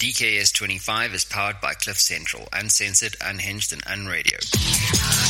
[0.00, 4.48] DKS25 is powered by Cliff Central, uncensored, unhinged, and unradioed.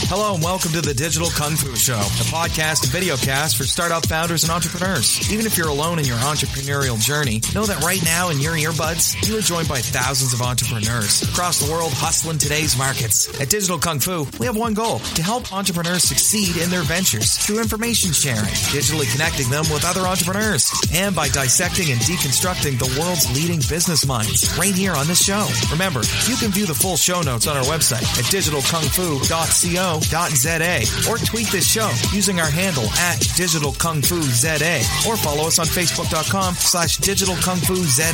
[0.06, 3.64] Hello and welcome to the Digital Kung Fu Show, a podcast and video cast for
[3.64, 5.26] startup founders and entrepreneurs.
[5.32, 9.18] Even if you're alone in your entrepreneurial journey, know that right now in your earbuds,
[9.26, 13.26] you are joined by thousands of entrepreneurs across the world hustling today's markets.
[13.40, 17.34] At Digital Kung Fu, we have one goal to help entrepreneurs succeed in their ventures
[17.34, 23.00] through information sharing, digitally connecting them with other entrepreneurs, and by dissecting and deconstructing the
[23.00, 25.48] world's leading business minds right here on this show.
[25.72, 31.48] Remember, you can view the full show notes on our website at digitalkungfu.co.za or tweet
[31.48, 38.10] this show using our handle at digitalkungfuza or follow us on facebook.com slash digitalkungfuza.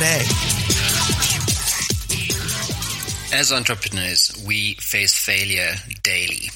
[3.33, 6.49] As entrepreneurs, we face failure daily.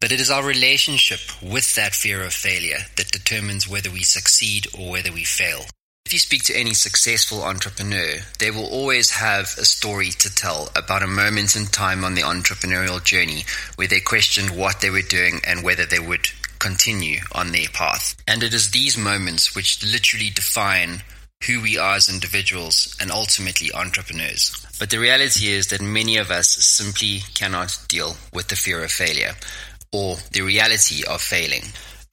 [0.00, 4.66] But it is our relationship with that fear of failure that determines whether we succeed
[4.76, 5.66] or whether we fail.
[6.06, 10.70] If you speak to any successful entrepreneur, they will always have a story to tell
[10.76, 15.02] about a moment in time on the entrepreneurial journey where they questioned what they were
[15.02, 16.28] doing and whether they would
[16.60, 18.14] continue on their path.
[18.28, 21.02] And it is these moments which literally define
[21.44, 24.64] who we are as individuals and ultimately entrepreneurs.
[24.78, 28.92] But the reality is that many of us simply cannot deal with the fear of
[28.92, 29.34] failure
[29.90, 31.64] or the reality of failing.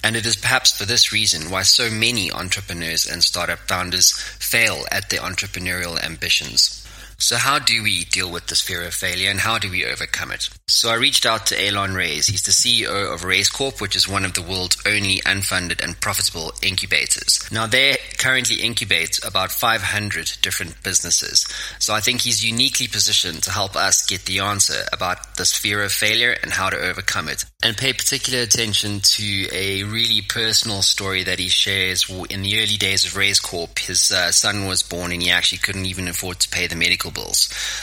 [0.03, 4.85] And it is perhaps for this reason why so many entrepreneurs and startup founders fail
[4.91, 6.82] at their entrepreneurial ambitions.
[7.23, 10.33] So, how do we deal with this fear of failure and how do we overcome
[10.33, 10.49] it?
[10.67, 12.29] So, I reached out to Allon Raiz.
[12.29, 16.51] He's the CEO of Raizcorp, which is one of the world's only unfunded and profitable
[16.61, 17.49] incubators.
[17.49, 21.47] Now, they currently incubate about 500 different businesses.
[21.79, 25.81] So, I think he's uniquely positioned to help us get the answer about this fear
[25.81, 27.45] of failure and how to overcome it.
[27.63, 32.75] And pay particular attention to a really personal story that he shares in the early
[32.75, 33.79] days of Raizcorp.
[33.79, 37.12] His uh, son was born and he actually couldn't even afford to pay the medical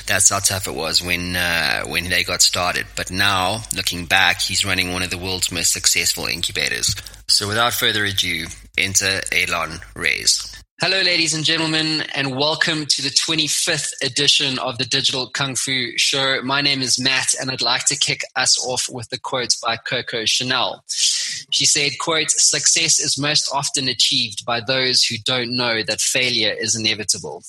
[0.06, 2.86] That's how tough it was when uh, when they got started.
[2.96, 6.94] But now, looking back, he's running one of the world's most successful incubators.
[7.28, 8.46] So, without further ado,
[8.76, 10.60] enter Allon Raiz.
[10.80, 15.92] Hello, ladies and gentlemen, and welcome to the 25th edition of the Digital Kung Fu
[15.96, 16.40] Show.
[16.42, 19.76] My name is Matt, and I'd like to kick us off with the quote by
[19.76, 20.82] Coco Chanel.
[20.88, 26.54] She said, quote, success is most often achieved by those who don't know that failure
[26.58, 27.42] is inevitable.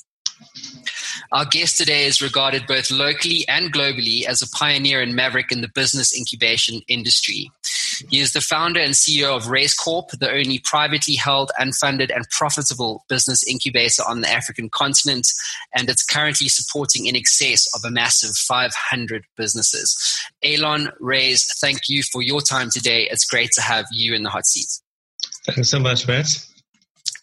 [1.32, 5.62] Our guest today is regarded both locally and globally as a pioneer and maverick in
[5.62, 7.50] the business incubation industry.
[8.10, 13.06] He is the founder and CEO of Raizcorp, the only privately held, unfunded, and profitable
[13.08, 15.28] business incubator on the African continent,
[15.74, 19.96] and it's currently supporting in excess of a massive 500 businesses.
[20.44, 23.08] Allon Raiz, thank you for your time today.
[23.10, 24.68] It's great to have you in the hot seat.
[25.46, 26.46] Thanks so much, Matt.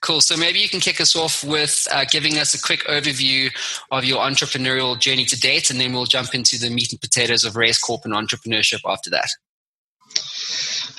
[0.01, 0.21] Cool.
[0.21, 3.51] So maybe you can kick us off with uh, giving us a quick overview
[3.91, 7.45] of your entrepreneurial journey to date, and then we'll jump into the meat and potatoes
[7.45, 9.29] of Raizcorp and entrepreneurship after that.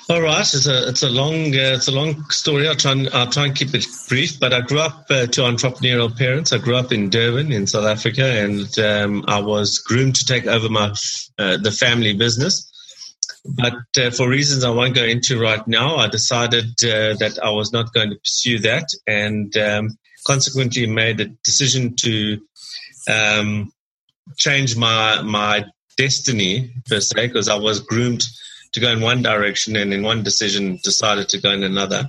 [0.09, 2.67] All right, it's a it's a long uh, it's a long story.
[2.67, 4.39] I'll try and I'll try and keep it brief.
[4.39, 6.51] But I grew up uh, to entrepreneurial parents.
[6.51, 10.47] I grew up in Durban in South Africa, and um, I was groomed to take
[10.47, 10.93] over my
[11.37, 12.68] uh, the family business.
[13.45, 17.51] But uh, for reasons I won't go into right now, I decided uh, that I
[17.51, 22.39] was not going to pursue that and um, consequently made a decision to
[23.09, 23.71] um,
[24.37, 25.65] change my, my
[25.97, 28.23] destiny per se because I was groomed
[28.73, 32.07] to go in one direction and in one decision decided to go in another.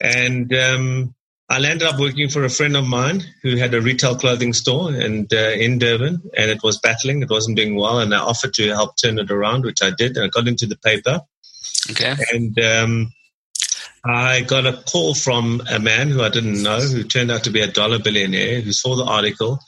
[0.00, 1.14] And um,
[1.50, 4.92] I landed up working for a friend of mine who had a retail clothing store
[4.92, 7.22] and uh, in Durban, and it was battling.
[7.22, 10.16] It wasn't doing well, and I offered to help turn it around, which I did.
[10.16, 11.22] And I got into the paper.
[11.90, 12.14] Okay.
[12.32, 13.12] And um,
[14.04, 17.50] I got a call from a man who I didn't know, who turned out to
[17.50, 19.58] be a dollar billionaire, who saw the article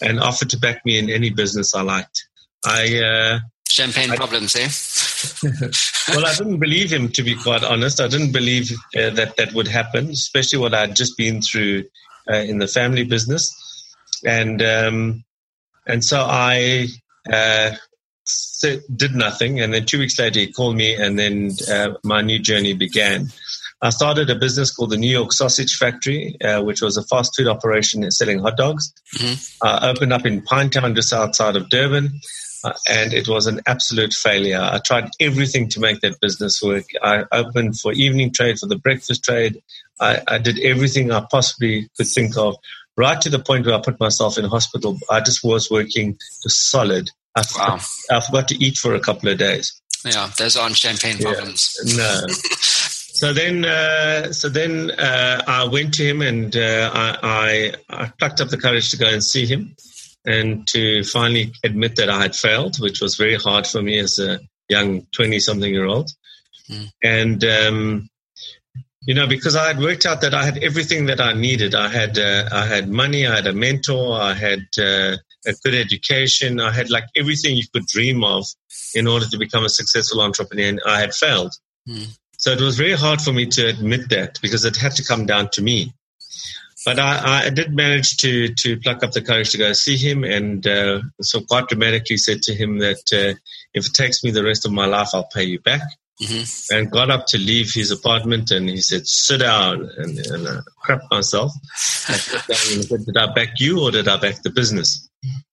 [0.00, 2.26] and offered to back me in any business I liked.
[2.64, 3.38] I uh,
[3.68, 4.68] champagne I, problems, eh?
[6.08, 8.00] Well, I didn't believe him, to be quite honest.
[8.00, 11.84] I didn't believe uh, that that would happen, especially what I'd just been through
[12.30, 13.54] uh, in the family business,
[14.24, 15.24] and um,
[15.86, 16.88] and so I
[17.32, 17.74] uh,
[18.94, 19.60] did nothing.
[19.60, 23.28] And then two weeks later, he called me, and then uh, my new journey began.
[23.80, 27.36] I started a business called the New York Sausage Factory, uh, which was a fast
[27.36, 28.92] food operation selling hot dogs.
[29.16, 29.66] Mm-hmm.
[29.66, 32.20] I opened up in Pinetown, just outside of Durban.
[32.88, 34.60] And it was an absolute failure.
[34.60, 36.84] I tried everything to make that business work.
[37.02, 39.62] I opened for evening trade, for the breakfast trade.
[40.00, 42.56] I, I did everything I possibly could think of,
[42.96, 44.98] right to the point where I put myself in hospital.
[45.10, 47.08] I just was working solid.
[47.36, 47.78] I, wow.
[48.10, 49.80] I forgot to eat for a couple of days.
[50.04, 51.76] Yeah, those aren't champagne problems.
[51.84, 52.26] Yeah, no.
[52.32, 58.12] so then, uh, so then uh, I went to him and uh, I, I, I
[58.18, 59.74] plucked up the courage to go and see him.
[60.24, 64.18] And to finally admit that I had failed, which was very hard for me as
[64.18, 66.10] a young 20 something year old.
[66.70, 66.90] Mm.
[67.02, 68.10] And, um,
[69.02, 71.74] you know, because I had worked out that I had everything that I needed.
[71.74, 75.16] I had, uh, I had money, I had a mentor, I had uh,
[75.46, 78.44] a good education, I had like everything you could dream of
[78.94, 81.54] in order to become a successful entrepreneur, and I had failed.
[81.88, 82.18] Mm.
[82.38, 85.26] So it was very hard for me to admit that because it had to come
[85.26, 85.92] down to me.
[86.84, 90.24] But I, I did manage to to pluck up the courage to go see him,
[90.24, 93.38] and uh, so quite dramatically said to him that uh,
[93.74, 95.82] if it takes me the rest of my life, I'll pay you back.
[96.22, 96.74] Mm-hmm.
[96.74, 100.60] And got up to leave his apartment, and he said, "Sit down," and, and I
[100.84, 101.52] crapped myself.
[102.08, 105.08] I said, "Did I back you, or did I back the business?"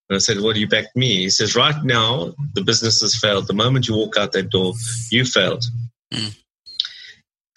[0.10, 3.16] And I said, "What do you back me?" He says, "Right now, the business has
[3.16, 3.48] failed.
[3.48, 4.74] The moment you walk out that door,
[5.12, 5.64] you failed."
[6.12, 6.36] Mm.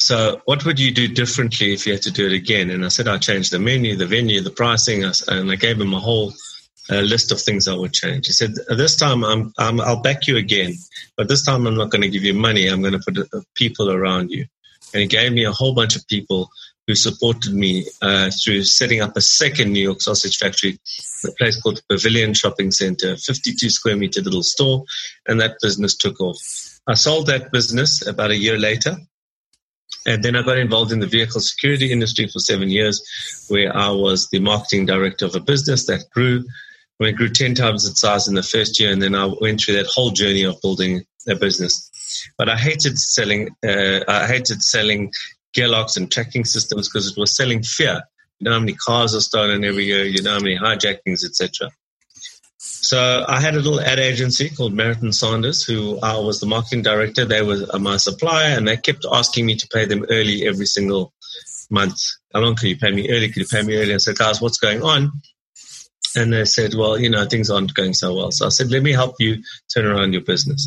[0.00, 2.70] So, what would you do differently if you had to do it again?
[2.70, 5.92] And I said, I changed the menu, the venue, the pricing, and I gave him
[5.92, 6.32] a whole
[6.88, 8.26] uh, list of things I would change.
[8.26, 10.74] He said, This time I'm, i will back you again,
[11.16, 12.68] but this time I'm not going to give you money.
[12.68, 14.46] I'm going to put uh, people around you.
[14.94, 16.48] And he gave me a whole bunch of people
[16.86, 20.78] who supported me uh, through setting up a second New York sausage factory,
[21.26, 24.84] a place called Pavilion Shopping Center, 52 square meter little store,
[25.26, 26.38] and that business took off.
[26.86, 28.96] I sold that business about a year later
[30.08, 33.90] and then I got involved in the vehicle security industry for seven years, where I
[33.90, 36.46] was the marketing director of a business that grew.
[36.99, 39.76] We grew 10 times its size in the first year, and then I went through
[39.76, 41.90] that whole journey of building a business.
[42.38, 45.12] But I hated selling, uh, I hated selling
[45.55, 48.00] gearlocks and tracking systems because it was selling fear.
[48.38, 51.70] You know how many cars are stolen every year, you know how many hijackings, etc.
[52.88, 56.81] So I had a little ad agency called Merritt Saunders, who I was the marketing
[56.81, 57.26] director.
[57.26, 61.12] They were my supplier, and they kept asking me to pay them early every single
[61.69, 62.00] month.
[62.32, 63.29] How long can you pay me early?
[63.29, 63.93] Can you pay me early?
[63.93, 65.12] I said, guys, what's going on?
[66.17, 68.31] And they said, well, you know, things aren't going so well.
[68.31, 70.67] So I said, let me help you turn around your business.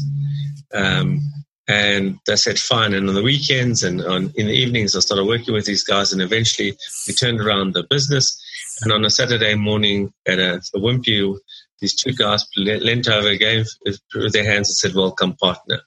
[0.76, 1.22] Um,
[1.68, 2.94] and they said, fine.
[2.94, 6.14] And on the weekends and on, in the evenings, I started working with these guys,
[6.14, 6.78] and eventually
[7.08, 8.40] we turned around the business.
[8.84, 11.36] And on a Saturday morning at a, a Wimpy,
[11.82, 13.68] these two guys leant over, gave
[14.14, 15.82] their hands, and said, "Welcome, partner."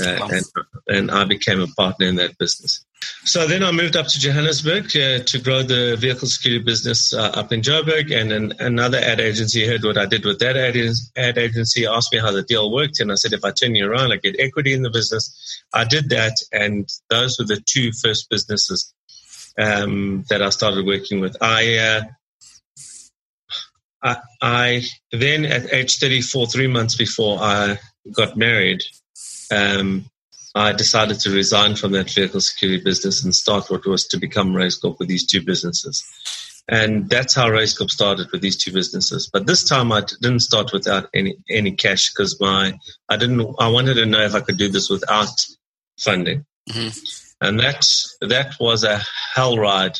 [0.00, 0.44] Uh, and,
[0.86, 2.84] and I became a partner in that business.
[3.24, 7.30] So then I moved up to Johannesburg uh, to grow the vehicle security business uh,
[7.34, 8.14] up in Joburg.
[8.14, 10.76] And then another ad agency heard what I did with that ad,
[11.16, 13.00] ad agency, asked me how the deal worked.
[13.00, 15.62] And I said, if I turn you around, I get equity in the business.
[15.72, 16.36] I did that.
[16.52, 18.92] And those were the two first businesses
[19.58, 21.36] um, that I started working with.
[21.40, 22.02] I uh,
[24.02, 27.78] I, I, then at age 34, three months before I
[28.12, 28.82] got married,
[29.50, 30.04] um,
[30.54, 34.52] I decided to resign from that vehicle security business and start what was to become
[34.52, 36.04] Raizcorp with these two businesses.
[36.68, 39.30] And that's how Raizcorp started with these two businesses.
[39.32, 42.74] But this time I didn't start without any, any cash because my,
[43.08, 45.28] I didn't, I wanted to know if I could do this without
[45.98, 46.44] funding.
[46.68, 47.46] Mm-hmm.
[47.46, 47.86] And that,
[48.20, 49.00] that was a
[49.34, 49.96] hell ride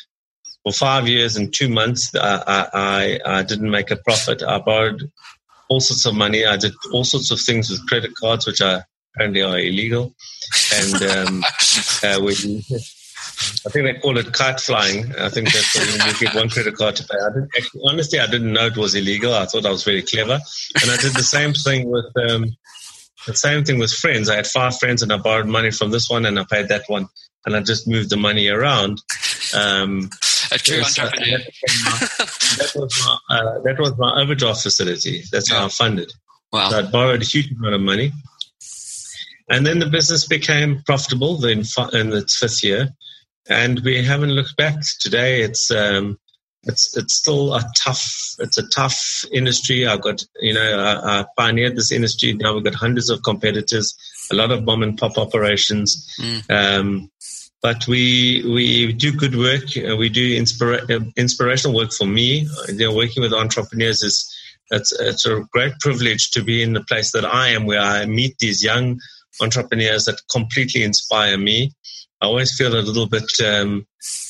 [0.68, 4.42] for five years and two months, I, I, I didn't make a profit.
[4.42, 5.10] I borrowed
[5.68, 6.44] all sorts of money.
[6.44, 8.84] I did all sorts of things with credit cards, which are
[9.14, 10.14] apparently are illegal.
[10.74, 11.44] And um,
[12.02, 15.14] uh, we, I think they call it kite flying.
[15.16, 17.18] I think that's when you give one credit card to pay.
[17.18, 19.34] I didn't actually, honestly, I didn't know it was illegal.
[19.34, 20.38] I thought I was very clever,
[20.82, 22.56] and I did the same thing with um,
[23.26, 24.28] the same thing with friends.
[24.28, 26.84] I had five friends, and I borrowed money from this one, and I paid that
[26.88, 27.08] one,
[27.46, 29.00] and I just moved the money around.
[29.54, 30.10] Um,
[30.52, 31.38] a true yes, entrepreneur.
[31.38, 35.22] that, was my, uh, that was my overdraft facility.
[35.32, 35.58] That's yeah.
[35.58, 36.12] how I funded.
[36.52, 36.70] Wow.
[36.70, 38.12] So I borrowed a huge amount of money.
[39.50, 42.88] And then the business became profitable in, in its fifth year.
[43.48, 44.76] And we haven't looked back.
[45.00, 46.18] Today, it's um,
[46.64, 49.86] it's it's still a tough it's a tough industry.
[49.86, 52.34] I've got you know I, I, pioneered this industry.
[52.34, 53.96] Now we've got hundreds of competitors,
[54.30, 56.14] a lot of mom and pop operations.
[56.20, 56.50] Mm.
[56.50, 57.10] Um,
[57.62, 59.64] but we we do good work.
[59.76, 62.48] Uh, we do inspira- uh, inspirational work for me.
[62.68, 64.34] You know, working with entrepreneurs is
[64.70, 68.06] it's it's a great privilege to be in the place that I am, where I
[68.06, 69.00] meet these young
[69.40, 71.72] entrepreneurs that completely inspire me.
[72.20, 73.86] I always feel a little bit, um,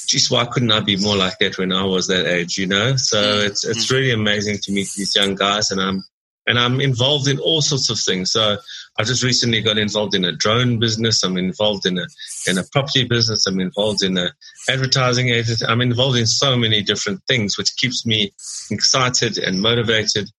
[0.09, 2.59] geez, why couldn't I be more like that when I was that age?
[2.59, 3.47] You know, so mm.
[3.47, 6.05] it's it's really amazing to meet these young guys, and I'm
[6.49, 8.33] and I'm involved in all sorts of things.
[8.33, 8.57] So
[8.99, 11.23] I just recently got involved in a drone business.
[11.23, 12.07] I'm involved in a
[12.49, 13.47] in a property business.
[13.47, 14.31] I'm involved in a
[14.69, 15.65] advertising agency.
[15.67, 18.33] I'm involved in so many different things, which keeps me
[18.71, 20.31] excited and motivated.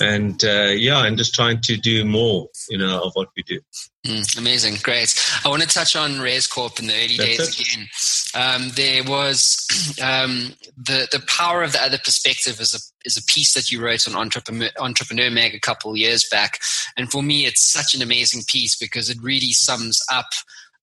[0.00, 3.60] And uh, yeah, and just trying to do more, you know, of what we do.
[4.06, 5.14] Mm, amazing, great.
[5.44, 7.60] I want to touch on Raizcorp in the early That's days it.
[7.60, 7.88] again.
[8.34, 9.66] Um, there was
[10.02, 13.82] um, the the power of the other perspective is a is a piece that you
[13.82, 16.58] wrote on Entrepreneur, Entrepreneur Mag a couple years back,
[16.96, 20.28] and for me, it's such an amazing piece because it really sums up,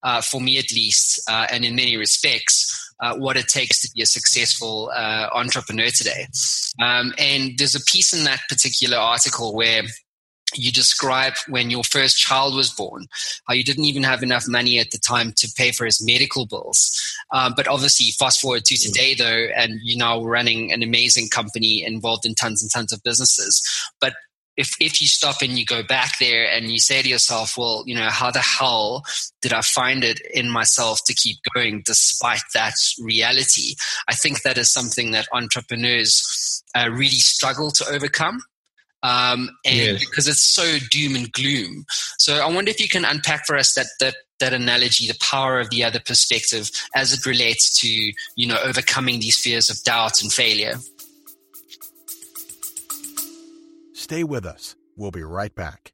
[0.03, 2.85] uh, for me at least, uh, and in many respects.
[3.01, 6.27] Uh, what it takes to be a successful uh, entrepreneur today.
[6.81, 9.83] Um, and there's a piece in that particular article where
[10.55, 13.07] you describe when your first child was born,
[13.47, 16.45] how you didn't even have enough money at the time to pay for his medical
[16.45, 16.91] bills.
[17.31, 21.83] Um, but obviously, fast forward to today, though, and you're now running an amazing company
[21.83, 23.61] involved in tons and tons of businesses.
[24.01, 24.13] But
[24.57, 27.83] if, if you stop and you go back there and you say to yourself, well,
[27.85, 29.03] you know, how the hell
[29.41, 33.75] did I find it in myself to keep going despite that reality?
[34.09, 38.41] I think that is something that entrepreneurs uh, really struggle to overcome
[39.03, 40.05] um, and yes.
[40.05, 41.85] because it's so doom and gloom.
[42.17, 45.59] So I wonder if you can unpack for us that that that analogy, the power
[45.59, 47.87] of the other perspective, as it relates to
[48.35, 50.75] you know overcoming these fears of doubt and failure.
[53.93, 54.75] Stay with us.
[54.95, 55.93] We'll be right back.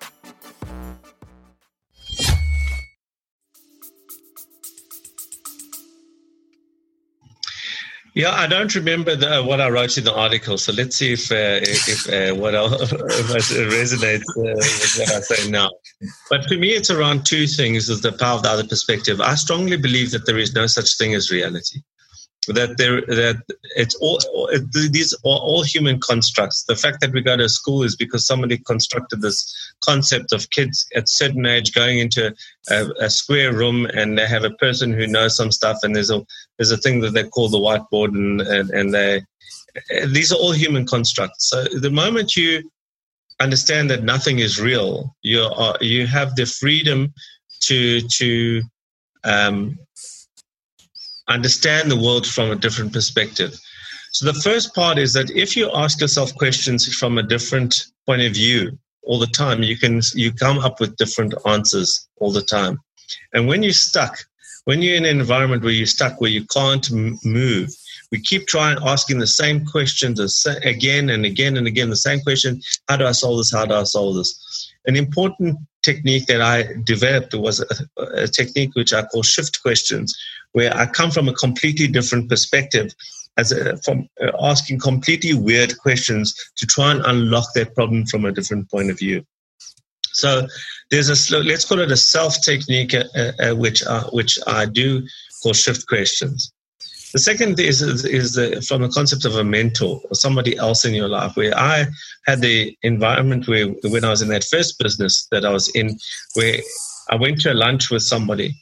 [8.13, 11.31] Yeah, I don't remember the, what I wrote in the article, so let's see if
[11.31, 15.69] uh, if uh, what else resonates uh, with what I say now.
[16.29, 19.21] But for me, it's around two things: is the power of the other perspective.
[19.21, 21.79] I strongly believe that there is no such thing as reality
[22.51, 23.41] that there that
[23.75, 24.19] it's all
[24.73, 26.63] these are all human constructs.
[26.63, 30.85] The fact that we go to school is because somebody constructed this concept of kids
[30.95, 32.33] at certain age going into
[32.69, 36.11] a, a, square room and they have a person who knows some stuff and there's
[36.11, 36.25] a
[36.57, 39.21] there's a thing that they call the whiteboard and and, and they
[40.07, 41.49] these are all human constructs.
[41.49, 42.69] So the moment you
[43.39, 47.13] understand that nothing is real, you are you have the freedom
[47.61, 48.61] to to
[49.23, 49.77] um,
[51.27, 53.59] understand the world from a different perspective.
[54.11, 58.21] So the first part is that if you ask yourself questions from a different point
[58.21, 62.41] of view all the time, you can you come up with different answers all the
[62.41, 62.79] time.
[63.33, 64.17] And when you're stuck,
[64.65, 67.69] when you're in an environment where you're stuck, where you can't move,
[68.11, 71.89] we keep trying asking the same questions again and again and again.
[71.89, 73.53] The same question: How do I solve this?
[73.53, 74.73] How do I solve this?
[74.85, 80.15] An important technique that I developed was a, a technique which I call shift questions,
[80.53, 82.93] where I come from a completely different perspective
[83.37, 88.25] as a, from uh, asking completely weird questions to try and unlock that problem from
[88.25, 89.25] a different point of view.
[90.13, 90.47] So
[90.89, 95.07] there's a let's call it a self technique, uh, uh, which uh, which I do
[95.41, 96.51] call shift questions.
[97.13, 100.93] The second is is, the, from the concept of a mentor or somebody else in
[100.93, 101.35] your life.
[101.35, 101.87] Where I
[102.25, 105.97] had the environment where when I was in that first business that I was in,
[106.35, 106.59] where
[107.09, 108.55] I went to a lunch with somebody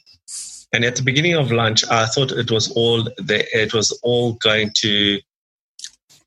[0.72, 4.34] and at the beginning of lunch, I thought it was all the, it was all
[4.34, 5.20] going to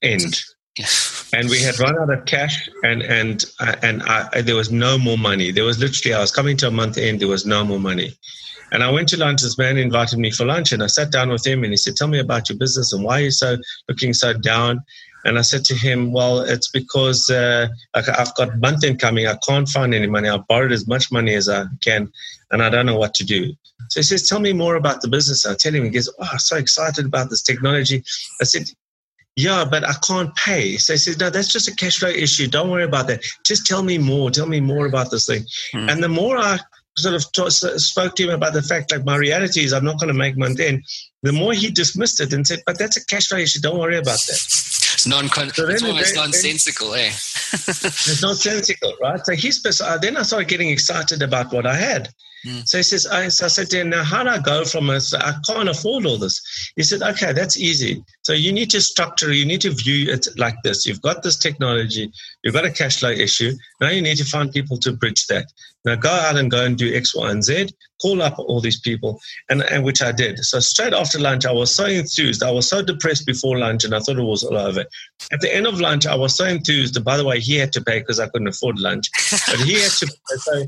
[0.02, 0.42] end.
[1.34, 3.46] and we had run out of cash, and and
[3.84, 5.52] and I, there was no more money.
[5.52, 7.20] There was literally I was coming to a month end.
[7.20, 8.18] There was no more money,
[8.72, 9.42] and I went to lunch.
[9.42, 11.96] This man invited me for lunch, and I sat down with him, and he said,
[11.96, 14.84] "Tell me about your business and why are you so looking so down."
[15.26, 19.26] And I said to him, Well, it's because uh, I've got month end coming.
[19.26, 20.28] I can't find any money.
[20.28, 22.12] I've borrowed as much money as I can,
[22.52, 23.54] and I don't know what to do.
[23.90, 25.46] So he says, Tell me more about the business.
[25.46, 28.04] I tell him, he goes, Oh, I'm so excited about this technology.
[28.42, 28.64] I said,
[29.36, 30.78] Yeah, but I can't pay.
[30.78, 32.48] So he says, No, that's just a cash flow issue.
[32.48, 33.24] Don't worry about that.
[33.46, 34.30] Just tell me more.
[34.30, 35.44] Tell me more about this thing.
[35.72, 35.90] Hmm.
[35.90, 36.60] And the more I
[36.98, 40.00] sort of t- spoke to him about the fact like my reality is I'm not
[40.00, 40.84] going to make month end,
[41.24, 43.60] the more he dismissed it and said, But that's a cash flow issue.
[43.60, 44.40] Don't worry about that.
[44.94, 47.08] It's non so it's almost nonsensical, eh?
[47.08, 49.26] it's nonsensical, right?
[49.26, 52.10] So he's uh, then I started getting excited about what I had.
[52.46, 52.68] Mm.
[52.68, 54.90] So he says, I, so I said to him, now how do I go from
[54.90, 55.00] i
[55.48, 56.72] can't afford all this.
[56.76, 58.04] He said, okay, that's easy.
[58.24, 60.86] So you need to structure, you need to view it like this.
[60.86, 62.12] You've got this technology,
[62.44, 63.54] you've got a cash flow issue.
[63.80, 65.46] Now you need to find people to bridge that.
[65.86, 67.70] Now go out and go and do X, Y, and Z.
[68.04, 69.20] Call up all these people,
[69.50, 70.38] and, and which I did.
[70.40, 72.44] So straight after lunch, I was so enthused.
[72.44, 74.84] I was so depressed before lunch, and I thought it was all over.
[75.32, 77.04] At the end of lunch, I was so enthused.
[77.04, 79.10] By the way, he had to pay because I couldn't afford lunch,
[79.48, 80.08] but he had to.
[80.38, 80.66] So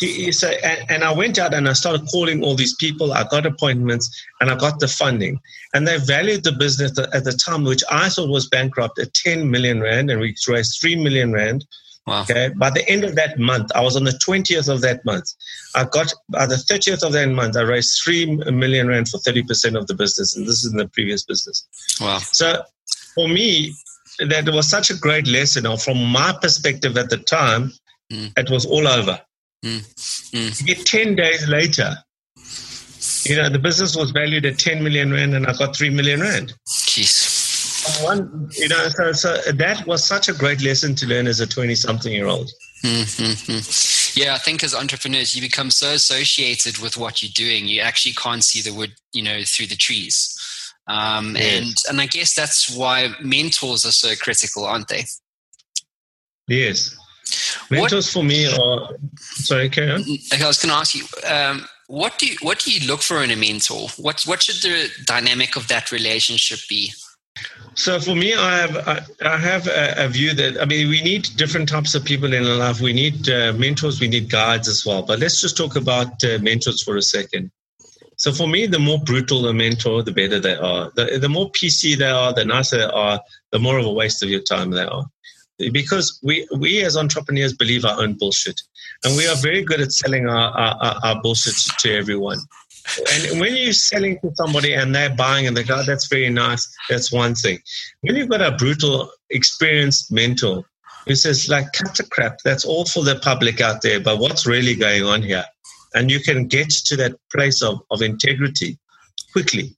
[0.00, 3.12] he, said, and, and I went out and I started calling all these people.
[3.12, 4.10] I got appointments
[4.40, 5.38] and I got the funding,
[5.74, 9.50] and they valued the business at the time, which I thought was bankrupt, at 10
[9.50, 11.64] million rand, and we raised 3 million rand
[12.06, 12.22] Wow.
[12.22, 12.50] Okay.
[12.56, 15.32] By the end of that month, I was on the 20th of that month.
[15.74, 19.78] I got by the 30th of that month, I raised three million rand for 30%
[19.78, 21.66] of the business, and this is in the previous business.
[22.00, 22.18] Wow.
[22.18, 22.62] So
[23.14, 23.74] for me,
[24.18, 25.66] that was such a great lesson.
[25.66, 27.72] Or from my perspective at the time,
[28.12, 28.32] mm.
[28.36, 29.20] it was all over.
[29.64, 29.80] Mm.
[30.32, 30.66] Mm.
[30.66, 31.96] Get 10 days later,
[33.24, 36.20] you know, the business was valued at 10 million rand, and I got 3 million
[36.20, 36.54] rand.
[36.66, 37.32] Jeez
[38.02, 41.46] one, you know, so, so that was such a great lesson to learn as a
[41.46, 42.50] 20 something year old.
[42.84, 44.01] Mm-hmm.
[44.14, 48.14] Yeah, I think as entrepreneurs, you become so associated with what you're doing, you actually
[48.14, 50.38] can't see the wood, you know, through the trees.
[50.86, 51.36] Um.
[51.36, 55.04] And and I guess that's why mentors are so critical, aren't they?
[56.48, 56.94] Yes,
[57.70, 58.96] mentors what, for me are.
[59.16, 60.00] Sorry, carry on.
[60.32, 61.04] I was going to ask you.
[61.26, 63.86] Um, what do you, what do you look for in a mentor?
[63.98, 66.92] What what should the dynamic of that relationship be?
[67.74, 71.02] So for me, I have I, I have a, a, view that I mean we
[71.02, 72.80] need different types of people in our life.
[72.80, 75.02] We need uh, mentors, we need guides as well.
[75.02, 77.50] But let's just talk about uh, mentors for a second.
[78.16, 80.92] So for me, the more brutal the mentor, the better they are.
[80.94, 84.22] The, the more PC they are, the nicer they are, the more of a waste
[84.22, 85.06] of your time they are.
[85.58, 88.60] Because we we as entrepreneurs believe our own bullshit,
[89.04, 92.38] and we are very good at selling our, our, our bullshit to everyone.
[93.12, 96.30] And when you're selling to somebody and they're buying and they go, oh, that's very
[96.30, 97.58] nice, that's one thing.
[98.00, 100.64] When you've got a brutal, experienced mentor
[101.06, 104.46] who says, like, cut the crap, that's all for the public out there, but what's
[104.46, 105.44] really going on here?
[105.94, 108.78] And you can get to that place of, of integrity
[109.32, 109.76] quickly,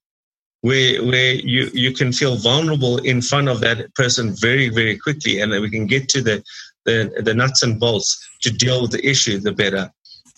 [0.63, 5.41] where, where you, you can feel vulnerable in front of that person very, very quickly,
[5.41, 6.43] and we can get to the,
[6.85, 9.91] the, the nuts and bolts to deal with the issue, the better.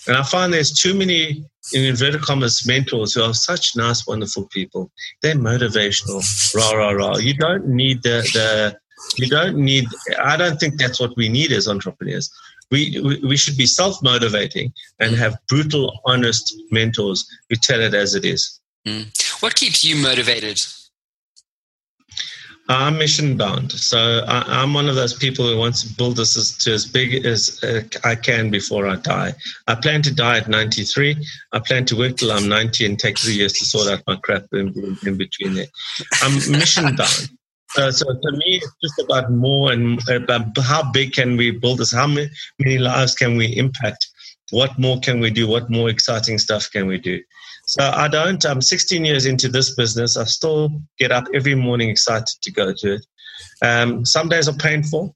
[0.06, 4.46] And I find there's too many, in inverted commas, mentors who are such nice, wonderful
[4.48, 4.90] people.
[5.22, 7.16] They're motivational, rah, rah, rah.
[7.16, 8.78] You don't need the, the
[9.16, 9.86] you don't need,
[10.18, 12.30] I don't think that's what we need as entrepreneurs.
[12.70, 18.16] We, we, should be self motivating and have brutal, honest mentors who tell it as
[18.16, 18.60] it is.
[18.86, 19.40] Mm.
[19.40, 20.60] What keeps you motivated?
[22.68, 23.70] I'm mission bound.
[23.72, 26.84] So I, am one of those people who wants to build this as, to as
[26.84, 29.34] big as uh, I can before I die.
[29.68, 31.16] I plan to die at 93.
[31.52, 34.16] I plan to work till I'm 90 and take three years to sort out my
[34.16, 34.74] crap in,
[35.06, 35.66] in between there.
[36.22, 37.30] I'm mission bound.
[37.78, 41.78] Uh, so to me, it's just about more and about how big can we build
[41.78, 41.92] this?
[41.92, 44.08] How many lives can we impact?
[44.50, 45.46] What more can we do?
[45.46, 47.20] What more exciting stuff can we do?
[47.66, 48.44] So I don't.
[48.44, 50.16] I'm 16 years into this business.
[50.16, 53.06] I still get up every morning excited to go to it.
[53.60, 55.14] Um, some days are painful.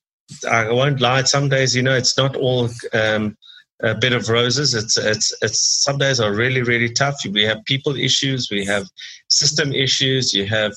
[0.51, 1.23] I won't lie.
[1.23, 3.37] Some days, you know, it's not all um,
[3.83, 4.75] a bed of roses.
[4.75, 5.83] It's it's it's.
[5.85, 7.17] Some days are really really tough.
[7.31, 8.49] We have people issues.
[8.51, 8.87] We have
[9.29, 10.35] system issues.
[10.35, 10.73] You have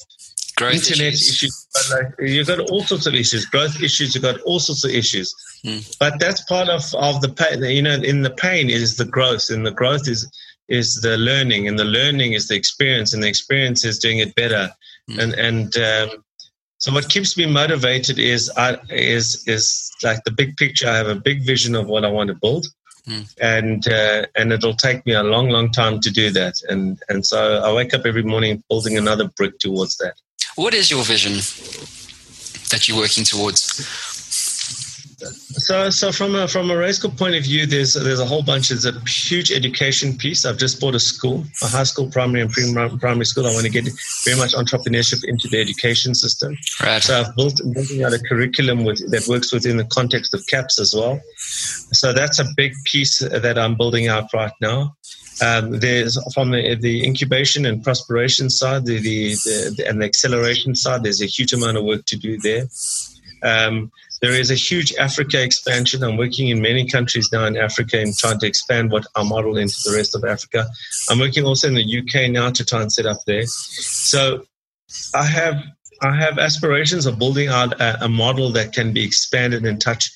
[0.55, 1.29] growth internet issues.
[1.29, 1.67] issues.
[1.91, 3.45] Like, you've got all sorts of issues.
[3.45, 4.13] Growth issues.
[4.13, 5.33] You've got all sorts of issues.
[5.65, 5.97] Mm.
[5.99, 7.63] But that's part of of the pain.
[7.63, 10.29] You know, in the pain is the growth, and the growth is
[10.67, 14.35] is the learning, and the learning is the experience, and the experience is doing it
[14.35, 14.71] better.
[15.09, 15.19] Mm.
[15.19, 16.23] And and um,
[16.77, 20.89] so what keeps me motivated is I, is is like the big picture.
[20.89, 22.67] I have a big vision of what I want to build,
[23.07, 23.25] mm.
[23.41, 26.55] and uh, and it'll take me a long, long time to do that.
[26.69, 30.15] And and so I wake up every morning building another brick towards that.
[30.55, 31.33] What is your vision
[32.69, 34.12] that you're working towards?
[35.27, 38.69] So, so from a from a Raizcorp point of view, there's there's a whole bunch.
[38.69, 40.45] There's a huge education piece.
[40.45, 42.51] I've just bought a school, a high school, primary and
[42.99, 43.45] primary school.
[43.45, 43.87] I want to get
[44.25, 46.57] very much entrepreneurship into the education system.
[46.81, 47.01] Right.
[47.01, 50.79] So I've built building out a curriculum with, that works within the context of CAPS
[50.79, 51.19] as well.
[51.37, 54.95] So that's a big piece that I'm building out right now.
[55.41, 59.33] Um, there's from the, the incubation and prosperation side, the, the,
[59.77, 61.03] the, and the acceleration side.
[61.03, 62.67] There's a huge amount of work to do there.
[63.41, 63.91] Um,
[64.23, 66.01] there is a huge Africa expansion.
[66.01, 69.57] I'm working in many countries now in Africa and trying to expand what our model
[69.57, 70.65] into the rest of Africa.
[71.09, 73.45] I'm working also in the UK now to try and set up there.
[73.45, 74.45] So
[75.13, 75.61] I have
[76.01, 80.09] I have aspirations of building out a, a model that can be expanded and touch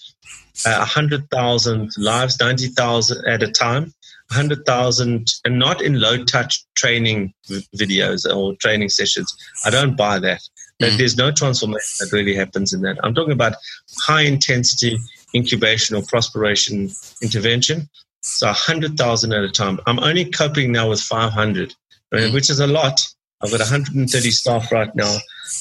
[0.65, 3.93] uh, 100,000 lives, 90,000 at a time.
[4.31, 7.33] 100,000 and not in low touch training
[7.77, 9.33] videos or training sessions.
[9.65, 10.41] I don't buy that.
[10.79, 10.97] That mm.
[10.97, 12.97] there's no transformation that really happens in that.
[13.03, 13.53] I'm talking about
[14.01, 14.97] high intensity
[15.35, 16.89] incubation or prosperation
[17.21, 17.89] intervention.
[18.21, 19.79] So 100,000 at a time.
[19.87, 21.73] I'm only coping now with 500,
[22.13, 22.33] mm.
[22.33, 22.99] which is a lot.
[23.41, 25.15] I've got 130 staff right now,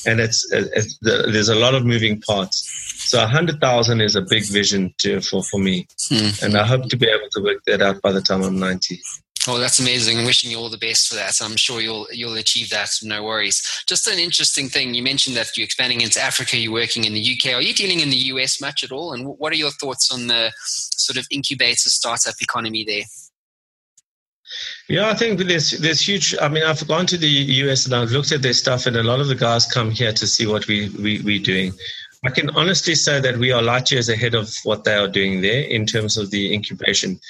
[0.06, 2.66] and it's, it's there's a lot of moving parts.
[3.10, 5.86] So 100,000 is a big vision to, for, for me.
[6.10, 6.42] Mm.
[6.42, 9.00] And I hope to be able to work that out by the time I'm 90.
[9.48, 10.24] Oh, that's amazing.
[10.24, 11.40] Wishing you all the best for that.
[11.40, 12.90] I'm sure you'll you'll achieve that.
[13.02, 13.62] No worries.
[13.86, 14.94] Just an interesting thing.
[14.94, 16.56] You mentioned that you're expanding into Africa.
[16.56, 17.54] You're working in the UK.
[17.54, 19.12] Are you dealing in the US much at all?
[19.12, 23.04] And what are your thoughts on the sort of incubator startup economy there?
[24.88, 26.34] Yeah, I think there's there's huge.
[26.40, 29.02] I mean, I've gone to the US and I've looked at their stuff, and a
[29.02, 31.72] lot of the guys come here to see what we we we're doing.
[32.24, 35.42] I can honestly say that we are light years ahead of what they are doing
[35.42, 37.20] there in terms of the incubation.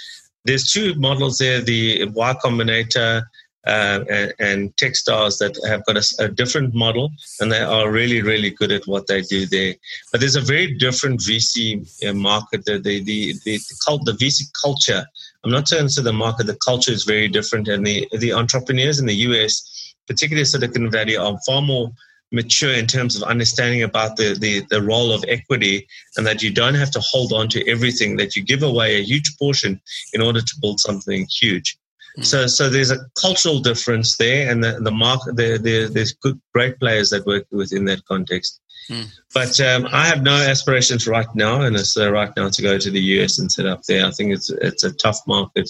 [0.46, 3.22] There's two models there: the Y Combinator
[3.66, 8.22] uh, and, and Techstars that have got a, a, different model, and they are really,
[8.22, 9.74] really good at what they do there.
[10.12, 12.64] But there's a very different VC uh, market.
[12.64, 15.04] The the the the, the, cult, the VC culture.
[15.44, 16.46] I'm not saying to the market.
[16.46, 21.16] The culture is very different, and the the entrepreneurs in the US, particularly Silicon Valley,
[21.16, 21.90] are far more
[22.33, 25.87] mature in terms of understanding about the, the, the role of equity
[26.17, 29.05] and that you don't have to hold on to everything, that you give away a
[29.05, 29.81] huge portion
[30.12, 31.77] in order to build something huge.
[32.19, 32.25] Mm.
[32.25, 36.41] So, so there's a cultural difference there, and the, the mark, the, the, there's good,
[36.55, 38.61] great players that work within that context.
[38.91, 39.07] Mm.
[39.35, 42.79] But um, I have no aspirations right now, and it's uh, right now to go
[42.79, 44.07] to the US and set up there.
[44.07, 45.69] I think it's it's a tough market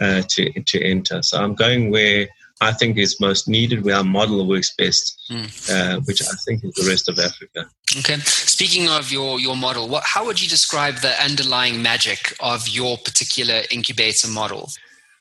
[0.00, 1.22] uh, to to enter.
[1.22, 2.28] So I'm going where
[2.60, 5.46] I think is most needed, where our model works best, mm.
[5.70, 7.68] uh, which I think is the rest of Africa.
[7.98, 8.16] Okay.
[8.20, 12.96] Speaking of your, your model, what, how would you describe the underlying magic of your
[12.98, 14.70] particular incubator model?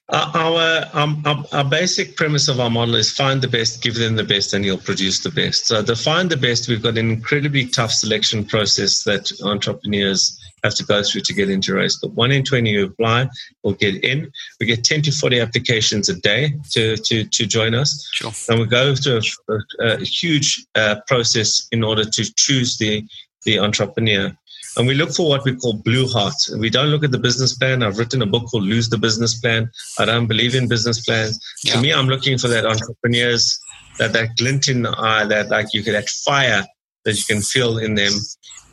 [0.08, 3.96] Uh, our, um, our, our basic premise of our model is find the best, give
[3.96, 5.66] them the best, and you'll produce the best.
[5.66, 10.76] So to find the best, we've got an incredibly tough selection process that entrepreneurs have
[10.76, 11.98] to go through to get into race.
[12.02, 13.30] But One in 20 who apply
[13.64, 14.32] will get in.
[14.60, 18.08] We get 10 to 40 applications a day to, to, to join us.
[18.14, 18.32] Sure.
[18.50, 23.04] And we go through a, a, a huge uh, process in order to choose the,
[23.46, 24.36] the entrepreneur.
[24.78, 26.36] And we look for what we call blue heart.
[26.58, 27.82] We don't look at the business plan.
[27.82, 29.72] I've written a book called Lose the Business Plan.
[30.00, 31.40] I don't believe in business plans.
[31.64, 31.76] Yeah.
[31.76, 33.58] To me, I'm looking for that entrepreneurs,
[34.00, 36.66] that, that glint in the eye, that like you get that fire
[37.06, 38.12] that you can feel in them.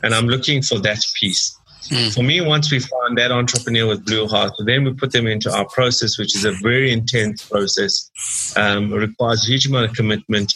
[0.01, 1.57] And I'm looking for that piece.
[1.89, 2.13] Mm.
[2.13, 5.53] For me, once we find that entrepreneur with blue heart, then we put them into
[5.53, 8.53] our process, which is a very intense process.
[8.55, 10.53] Um, it requires a huge amount of commitment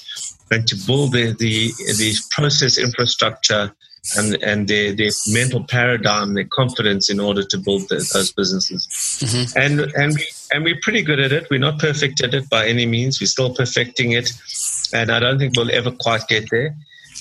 [0.51, 3.73] and to build the, the, the process infrastructure
[4.15, 8.87] and, and their, their mental paradigm, their confidence in order to build the, those businesses.
[9.21, 9.59] Mm-hmm.
[9.59, 11.47] And, and, we, and we're pretty good at it.
[11.51, 13.19] We're not perfect at it by any means.
[13.19, 14.31] We're still perfecting it.
[14.93, 16.73] And I don't think we'll ever quite get there.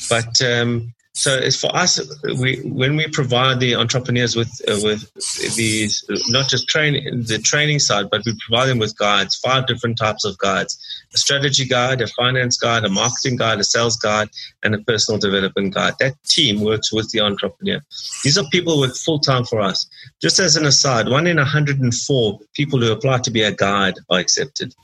[0.09, 1.99] But um, so it's for us,
[2.39, 5.11] we when we provide the entrepreneurs with uh, with
[5.57, 9.97] these not just training the training side, but we provide them with guides, five different
[9.97, 10.77] types of guides:
[11.15, 14.29] a strategy guide, a finance guide, a marketing guide, a sales guide,
[14.63, 15.95] and a personal development guide.
[16.01, 17.81] That team works with the entrepreneur.
[18.23, 19.89] These are people who work full time for us.
[20.21, 24.19] Just as an aside, one in 104 people who apply to be a guide are
[24.19, 24.75] accepted.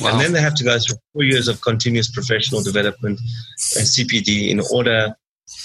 [0.00, 0.12] Wow.
[0.12, 3.20] And then they have to go through four years of continuous professional development
[3.76, 5.14] and CPD in order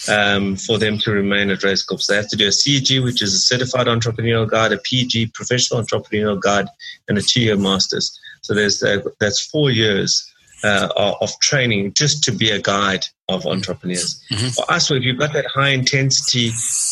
[0.10, 2.02] um, for them to remain at Raizcorp.
[2.02, 5.28] So they have to do a CEG, which is a Certified Entrepreneurial Guide, a PG,
[5.28, 6.68] Professional Entrepreneurial Guide,
[7.08, 8.18] and a two-year Masters.
[8.42, 10.26] So there's uh, that's four years
[10.64, 14.24] uh, of training just to be a guide of entrepreneurs.
[14.32, 14.48] Mm-hmm.
[14.50, 16.52] For us, if you've got that high intensity,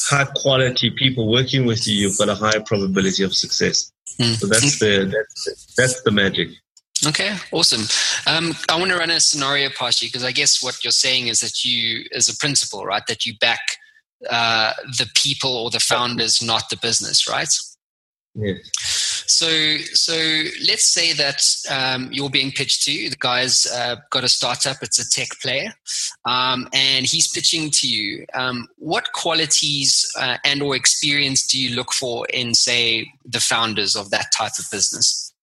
[0.10, 3.92] high quality people working with you, you've got a higher probability of success.
[4.20, 4.34] Mm-hmm.
[4.34, 6.50] So that's the that's, that's the magic.
[7.08, 7.84] Okay, awesome.
[8.26, 11.28] Um, I want to run a scenario past you because I guess what you're saying
[11.28, 13.60] is that you, as a principal, right, that you back
[14.30, 17.50] uh, the people or the founders, not the business, right?
[18.36, 19.24] Yes.
[19.28, 20.14] So, so
[20.68, 23.10] let's say that um, you're being pitched to.
[23.10, 25.74] The guy's uh, got a startup; it's a tech player,
[26.26, 28.26] um, and he's pitching to you.
[28.34, 34.10] Um, what qualities uh, and/or experience do you look for in, say, the founders of
[34.12, 35.34] that type of business?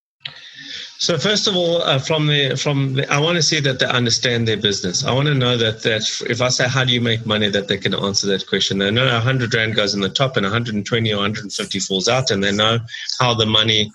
[0.98, 3.86] So first of all, uh, from the from the, I want to see that they
[3.86, 5.04] understand their business.
[5.04, 7.66] I want to know that that if I say how do you make money, that
[7.66, 8.78] they can answer that question.
[8.78, 12.42] They know 100 rand goes in the top and 120 or 150 falls out, and
[12.42, 12.78] they know
[13.18, 13.90] how the money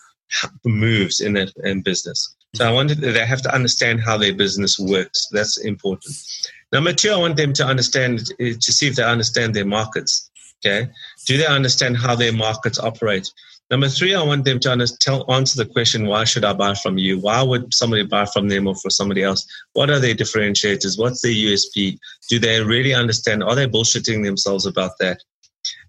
[0.66, 2.36] moves in that in business.
[2.56, 5.28] So I wanted they have to understand how their business works.
[5.32, 6.14] That's important.
[6.74, 10.30] Number two, I want them to understand to see if they understand their markets.
[10.60, 10.90] Okay,
[11.26, 13.32] do they understand how their markets operate?
[13.70, 16.98] Number three, I want them to tell, answer the question, why should I buy from
[16.98, 17.20] you?
[17.20, 19.46] Why would somebody buy from them or for somebody else?
[19.74, 20.98] What are their differentiators?
[20.98, 21.98] What's their USP?
[22.30, 23.44] Do they really understand?
[23.44, 25.22] Are they bullshitting themselves about that?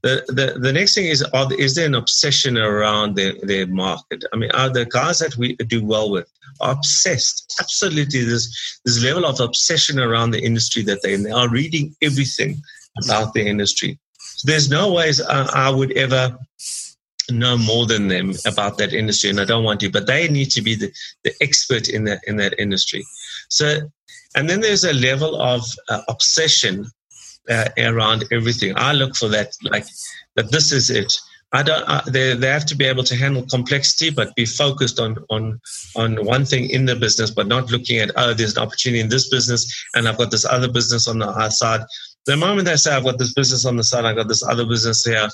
[0.03, 4.25] The, the, the next thing is, are, is there an obsession around their, their market?
[4.33, 6.29] I mean, are the guys that we do well with
[6.61, 7.55] obsessed?
[7.61, 12.61] Absolutely, there's this level of obsession around the industry that they, they are reading everything
[13.05, 13.99] about the industry.
[14.19, 16.37] So there's no ways I, I would ever
[17.31, 19.91] know more than them about that industry, and I don't want to.
[19.91, 20.93] But they need to be the,
[21.25, 23.05] the expert in that in that industry.
[23.49, 23.81] So,
[24.37, 26.87] and then there's a level of uh, obsession
[27.49, 28.75] uh, around everything.
[28.77, 29.87] I look for that, like
[30.37, 30.51] that.
[30.51, 31.13] This is it.
[31.53, 31.83] I don't.
[31.89, 35.61] Uh, they they have to be able to handle complexity, but be focused on on
[35.97, 39.09] on one thing in the business, but not looking at oh, there's an opportunity in
[39.09, 41.81] this business, and I've got this other business on the side.
[42.27, 44.67] The moment they say I've got this business on the side, I've got this other
[44.67, 45.29] business here,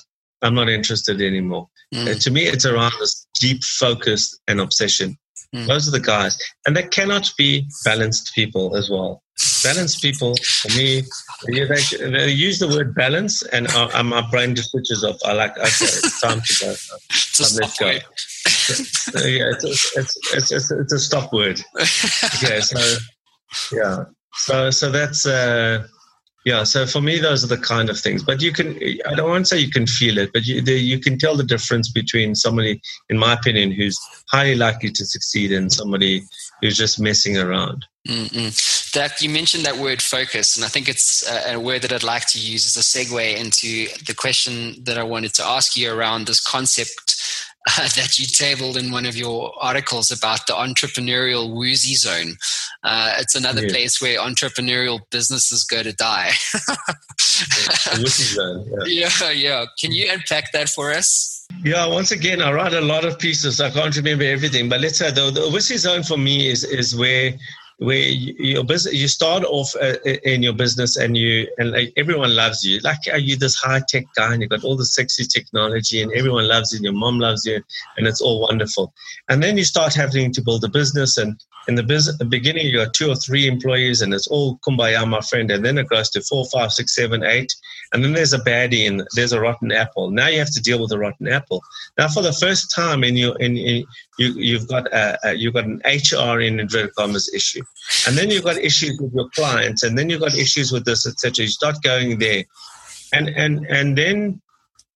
[0.45, 1.69] I'm not interested anymore.
[1.95, 2.21] Mm.
[2.23, 5.17] to me, it's around this deep focus and obsession.
[5.55, 5.67] Mm.
[5.67, 6.37] Those are the guys.
[6.67, 9.23] And they cannot be balanced people as well.
[9.63, 11.03] Balanced people, for me,
[11.47, 15.17] they, they use the word balance, and uh, my brain just switches off.
[15.25, 16.75] I like, okay, it's time to go.
[17.11, 17.99] So let's go.
[18.37, 19.65] So, yeah, it's,
[19.97, 21.61] it's, it's, it's, it's a stop word.
[21.81, 22.97] Okay, so,
[23.73, 24.05] yeah.
[24.35, 25.87] So, so that's, uh,
[26.45, 28.77] yeah so for me those are the kind of things but you can
[29.07, 31.37] i don't want to say you can feel it but you, the, you can tell
[31.37, 33.99] the difference between somebody in my opinion who's
[34.31, 36.23] highly likely to succeed and somebody
[36.61, 38.93] who's just messing around Mm-mm.
[38.93, 42.03] that you mentioned that word focus and i think it's a, a word that i'd
[42.03, 45.93] like to use as a segue into the question that i wanted to ask you
[45.93, 47.15] around this concept
[47.67, 52.37] uh, that you tabled in one of your articles about the entrepreneurial woozy zone.
[52.85, 53.73] Uh, it's another yeah.
[53.73, 56.33] place where entrepreneurial businesses go to die.
[58.87, 59.31] yeah, yeah.
[59.31, 59.65] yeah.
[59.81, 61.47] Can you unpack that for us?
[61.63, 63.61] Yeah, once again, I write a lot of pieces.
[63.61, 66.95] I can't remember everything, but let's say the, the Wussy zone for me is is
[66.95, 67.33] where
[67.79, 72.35] where your business you start off uh, in your business and you and like everyone
[72.35, 72.79] loves you.
[72.81, 76.13] Like are you this high tech guy and you've got all the sexy technology and
[76.13, 77.61] everyone loves you and your mom loves you
[77.97, 78.93] and it's all wonderful?
[79.29, 82.67] And then you start having to build a business and in the business the beginning
[82.67, 85.89] you got two or three employees and it's all kumbaya my friend and then it
[85.89, 87.53] goes to four five six seven eight
[87.93, 90.11] and then there's a baddie and there's a rotten apple.
[90.11, 91.63] Now you have to deal with a rotten apple.
[91.97, 93.85] Now for the first time in your in, in
[94.19, 97.63] you, you've got a, a, you've got an hr in inverted commas issue
[98.07, 101.07] and then you've got issues with your clients and then you've got issues with this
[101.07, 102.45] etc you start going there
[103.13, 104.41] and and and then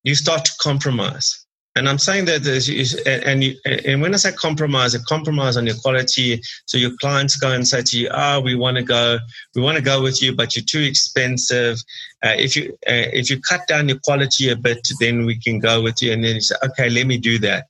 [0.04, 1.46] you start to compromise
[1.78, 2.68] and I'm saying that there's,
[3.06, 6.40] and you, and when I say compromise, a compromise on your quality.
[6.66, 9.18] So your clients go and say to you, "Ah, oh, we want to go,
[9.54, 11.78] we want to go with you, but you're too expensive.
[12.24, 15.60] Uh, if you uh, if you cut down your quality a bit, then we can
[15.60, 17.66] go with you." And then you say, "Okay, let me do that."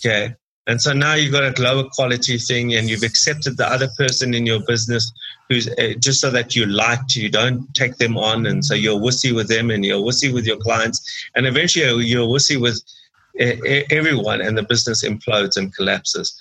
[0.00, 0.34] Okay,
[0.66, 4.34] and so now you've got a lower quality thing, and you've accepted the other person
[4.34, 5.12] in your business
[5.48, 8.74] who's uh, just so that you like to, you don't take them on, and so
[8.74, 11.00] you're wussy with them, and you're wussy with your clients,
[11.34, 12.80] and eventually you're wussy with
[13.38, 16.40] everyone and the business implodes and collapses.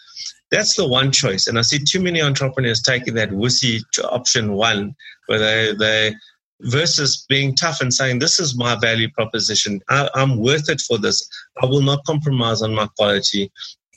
[0.51, 1.47] That's the one choice.
[1.47, 4.95] And I see too many entrepreneurs taking that wussy option one,
[5.27, 6.15] where they, they
[6.61, 9.81] versus being tough and saying, This is my value proposition.
[9.89, 11.27] I, I'm worth it for this.
[11.61, 13.51] I will not compromise on my quality.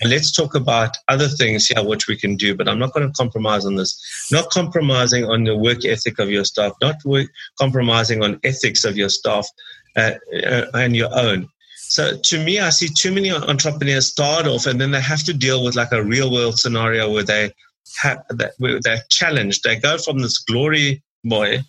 [0.04, 3.12] Let's talk about other things here which we can do, but I'm not going to
[3.14, 4.28] compromise on this.
[4.30, 8.96] Not compromising on the work ethic of your staff, not work, compromising on ethics of
[8.96, 9.48] your staff
[9.96, 10.12] uh,
[10.46, 11.48] uh, and your own.
[11.76, 15.32] So to me, I see too many entrepreneurs start off and then they have to
[15.32, 17.50] deal with like a real world scenario where they
[17.96, 19.62] have that where they're challenged.
[19.64, 21.62] They go from this glory boy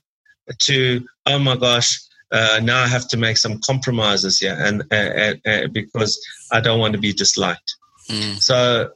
[0.60, 2.00] to oh my gosh,
[2.32, 6.20] uh, now I have to make some compromises here, and uh, uh, uh because
[6.52, 7.76] I don't want to be disliked.
[8.10, 8.42] Mm.
[8.42, 8.90] So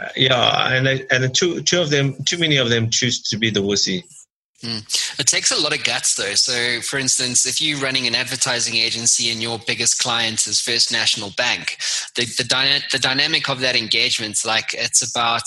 [0.00, 3.50] uh, yeah, and and two two of them, too many of them choose to be
[3.50, 4.02] the wussy.
[4.62, 5.20] Mm.
[5.20, 6.34] It takes a lot of guts, though.
[6.34, 10.90] So, for instance, if you're running an advertising agency and your biggest client is First
[10.90, 11.76] National Bank,
[12.16, 15.42] the the, dyna- the dynamic of that engagement, like it's about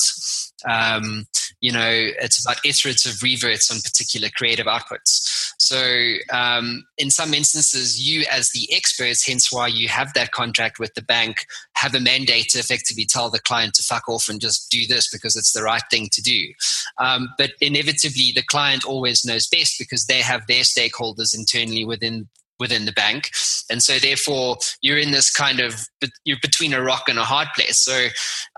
[0.66, 1.26] um,
[1.60, 1.90] you know,
[2.22, 5.54] it's about iterative reverts on particular creative outputs.
[5.60, 10.80] So, um, in some instances, you as the experts, hence why you have that contract
[10.80, 14.40] with the bank, have a mandate to effectively tell the client to fuck off and
[14.40, 16.54] just do this because it's the right thing to do.
[17.00, 22.28] Um, but inevitably, the client always knows best because they have their stakeholders internally within
[22.60, 23.30] within the bank
[23.70, 25.88] and so therefore you're in this kind of
[26.24, 28.08] you're between a rock and a hard place so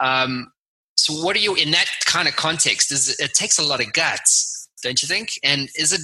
[0.01, 0.49] um,
[1.10, 2.91] so, what are you in that kind of context?
[2.91, 5.39] Is it, it takes a lot of guts, don't you think?
[5.43, 6.02] And is it?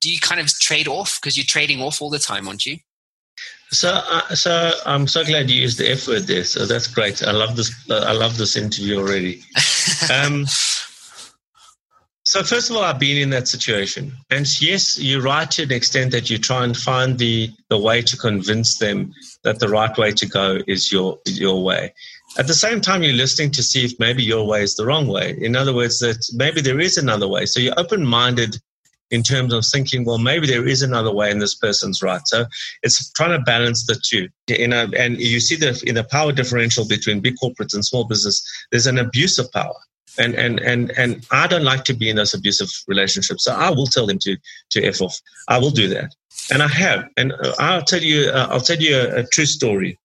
[0.00, 2.78] Do you kind of trade off because you're trading off all the time, aren't you?
[3.70, 6.44] So, uh, so I'm so glad you used the F word there.
[6.44, 7.22] So that's great.
[7.22, 7.72] I love this.
[7.90, 9.42] I love this interview already.
[10.12, 10.46] Um,
[12.28, 15.72] so first of all, I've been in that situation, and yes, you're right to an
[15.72, 19.96] extent that you try and find the the way to convince them that the right
[19.96, 21.94] way to go is your your way.
[22.38, 25.08] At the same time, you're listening to see if maybe your way is the wrong
[25.08, 25.36] way.
[25.40, 27.46] In other words, that maybe there is another way.
[27.46, 28.56] So you're open minded
[29.10, 32.20] in terms of thinking, well, maybe there is another way and this person's right.
[32.26, 32.46] So
[32.82, 34.28] it's trying to balance the two.
[34.48, 38.04] You know, and you see that in the power differential between big corporates and small
[38.04, 39.74] business, there's an abuse of power.
[40.18, 43.44] And, and, and, and I don't like to be in those abusive relationships.
[43.44, 44.36] So I will tell them to,
[44.70, 45.16] to F off.
[45.46, 46.14] I will do that.
[46.52, 47.08] And I have.
[47.16, 49.98] And uh, I'll tell you, uh, I'll tell you a, a, true story.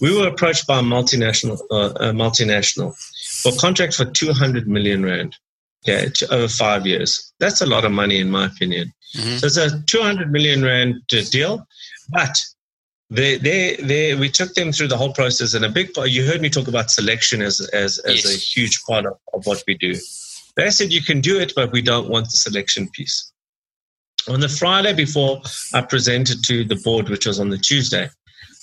[0.00, 2.94] We were approached by a multinational, uh, a multinational
[3.42, 5.36] for a contract for 200 million rand
[5.86, 7.32] yeah, over five years.
[7.40, 8.92] That's a lot of money, in my opinion.
[9.16, 9.38] Mm-hmm.
[9.38, 11.66] So it's a 200 million rand deal,
[12.10, 12.36] but
[13.08, 16.10] they, they, they, we took them through the whole process, and a big part.
[16.10, 18.34] You heard me talk about selection as as, as yes.
[18.34, 19.94] a huge part of, of what we do.
[20.56, 23.32] They said you can do it, but we don't want the selection piece.
[24.28, 25.40] On the Friday before
[25.72, 28.10] I presented to the board, which was on the Tuesday,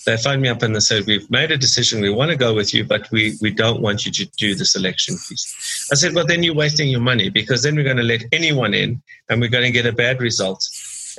[0.08, 2.02] they phoned me up and they said, We've made a decision.
[2.02, 4.66] We want to go with you, but we, we don't want you to do the
[4.66, 5.88] selection piece.
[5.92, 8.74] I said, Well, then you're wasting your money because then we're going to let anyone
[8.74, 10.66] in and we're going to get a bad result.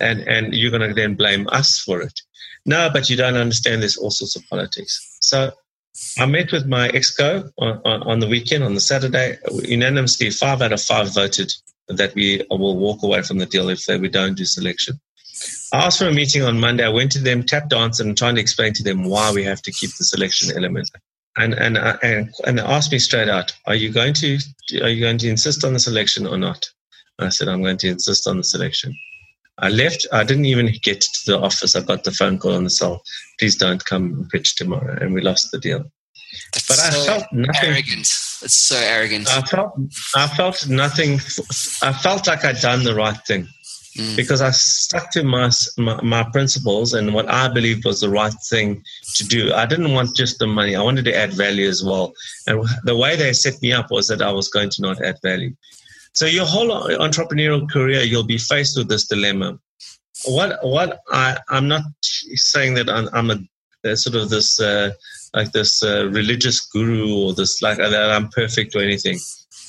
[0.00, 2.20] And, and you're going to then blame us for it.
[2.64, 3.82] No, but you don't understand.
[3.82, 5.18] There's all sorts of politics.
[5.20, 5.52] So
[6.18, 9.36] I met with my exco on, on, on, the weekend, on the Saturday.
[9.64, 11.52] Unanimously, five out of five voted
[11.88, 14.98] that we will walk away from the deal if they, we don't do selection.
[15.72, 16.84] I asked for a meeting on Monday.
[16.84, 19.62] I went to them, tap danced, and trying to explain to them why we have
[19.62, 20.90] to keep the selection element.
[21.36, 24.38] And and uh, and and they asked me straight out, "Are you going to
[24.82, 26.68] are you going to insist on the selection or not?"
[27.18, 28.94] I said, "I'm going to insist on the selection."
[29.58, 30.06] I left.
[30.12, 31.74] I didn't even get to the office.
[31.74, 33.02] I got the phone call on the cell.
[33.38, 34.96] Please don't come and pitch tomorrow.
[35.00, 35.84] And we lost the deal.
[36.52, 37.70] That's but I so felt nothing.
[37.70, 38.00] Arrogant.
[38.00, 39.28] It's so arrogant.
[39.28, 39.72] I felt.
[40.14, 41.14] I felt nothing.
[41.82, 43.48] I felt like I'd done the right thing.
[43.98, 44.14] Mm.
[44.14, 48.32] because I stuck to my, my, my principles and what I believed was the right
[48.48, 48.84] thing
[49.16, 49.52] to do.
[49.52, 52.12] I didn't want just the money; I wanted to add value as well.
[52.46, 55.18] And the way they set me up was that I was going to not add
[55.20, 55.52] value.
[56.14, 59.58] So your whole entrepreneurial career, you'll be faced with this dilemma.
[60.26, 63.48] What what I I'm not saying that I'm, I'm
[63.84, 64.92] a, sort of this uh,
[65.34, 69.18] like this uh, religious guru or this like that I'm perfect or anything,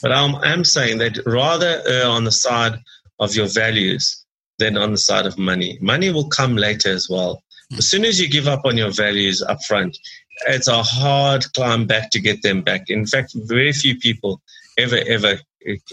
[0.03, 2.79] but I'm, I'm saying that rather uh, on the side
[3.19, 4.18] of your values
[4.59, 5.77] than on the side of money.
[5.81, 7.43] Money will come later as well.
[7.77, 9.97] As soon as you give up on your values up front,
[10.47, 12.89] it's a hard climb back to get them back.
[12.89, 14.41] In fact, very few people
[14.77, 15.39] ever, ever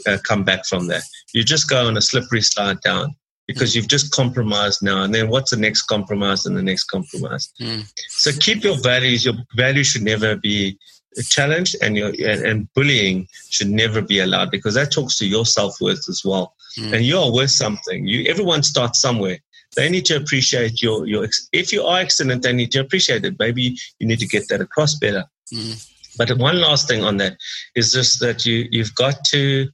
[0.07, 1.03] uh, come back from that.
[1.33, 3.15] You just go on a slippery slide down
[3.47, 5.03] because you've just compromised now.
[5.03, 7.53] And then what's the next compromise and the next compromise?
[7.61, 7.91] Mm.
[8.09, 9.25] So keep your values.
[9.25, 10.79] Your values should never be
[11.23, 15.47] challenged and your and, and bullying should never be allowed because that talks to your
[15.47, 16.55] self-worth as well.
[16.79, 16.93] Mm.
[16.93, 18.07] and you're worth something.
[18.07, 19.39] You everyone starts somewhere.
[19.77, 23.37] They need to appreciate your your if you are excellent they need to appreciate it.
[23.39, 25.25] Maybe you need to get that across better.
[25.55, 25.89] Mm.
[26.19, 27.37] but one last thing on that
[27.77, 29.69] is just that you you've got to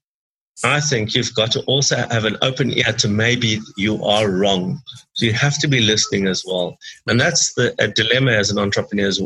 [0.65, 4.81] I think you've got to also have an open ear to maybe you are wrong.
[5.15, 6.79] So you have to be listening as well.
[7.07, 9.21] And that's the a dilemma as an entrepreneur is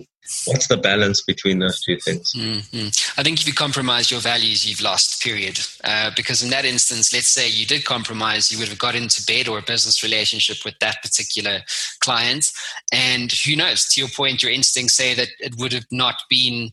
[0.46, 2.32] what's the balance between those two things?
[2.34, 3.20] Mm-hmm.
[3.20, 5.58] I think if you compromise your values, you've lost, period.
[5.84, 9.24] Uh, because in that instance, let's say you did compromise, you would have got into
[9.26, 11.60] bed or a business relationship with that particular
[12.00, 12.46] client.
[12.92, 16.70] And who knows, to your point, your instincts say that it would have not been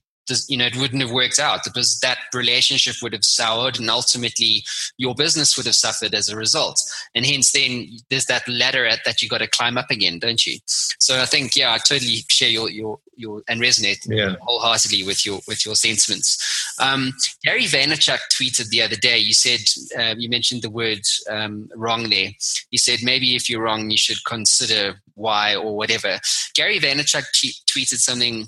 [0.47, 4.63] you know, it wouldn't have worked out because that relationship would have soured and ultimately
[4.97, 6.79] your business would have suffered as a result.
[7.15, 10.45] And hence then there's that ladder at, that you got to climb up again, don't
[10.45, 10.59] you?
[10.65, 14.35] So I think, yeah, I totally share your, your, your, and resonate yeah.
[14.41, 16.73] wholeheartedly with your, with your sentiments.
[16.79, 19.59] Um, Gary Vaynerchuk tweeted the other day, you said,
[19.97, 22.29] uh, you mentioned the word um, wrong there.
[22.71, 26.19] You said, maybe if you're wrong, you should consider why or whatever.
[26.55, 28.47] Gary Vaynerchuk t- tweeted something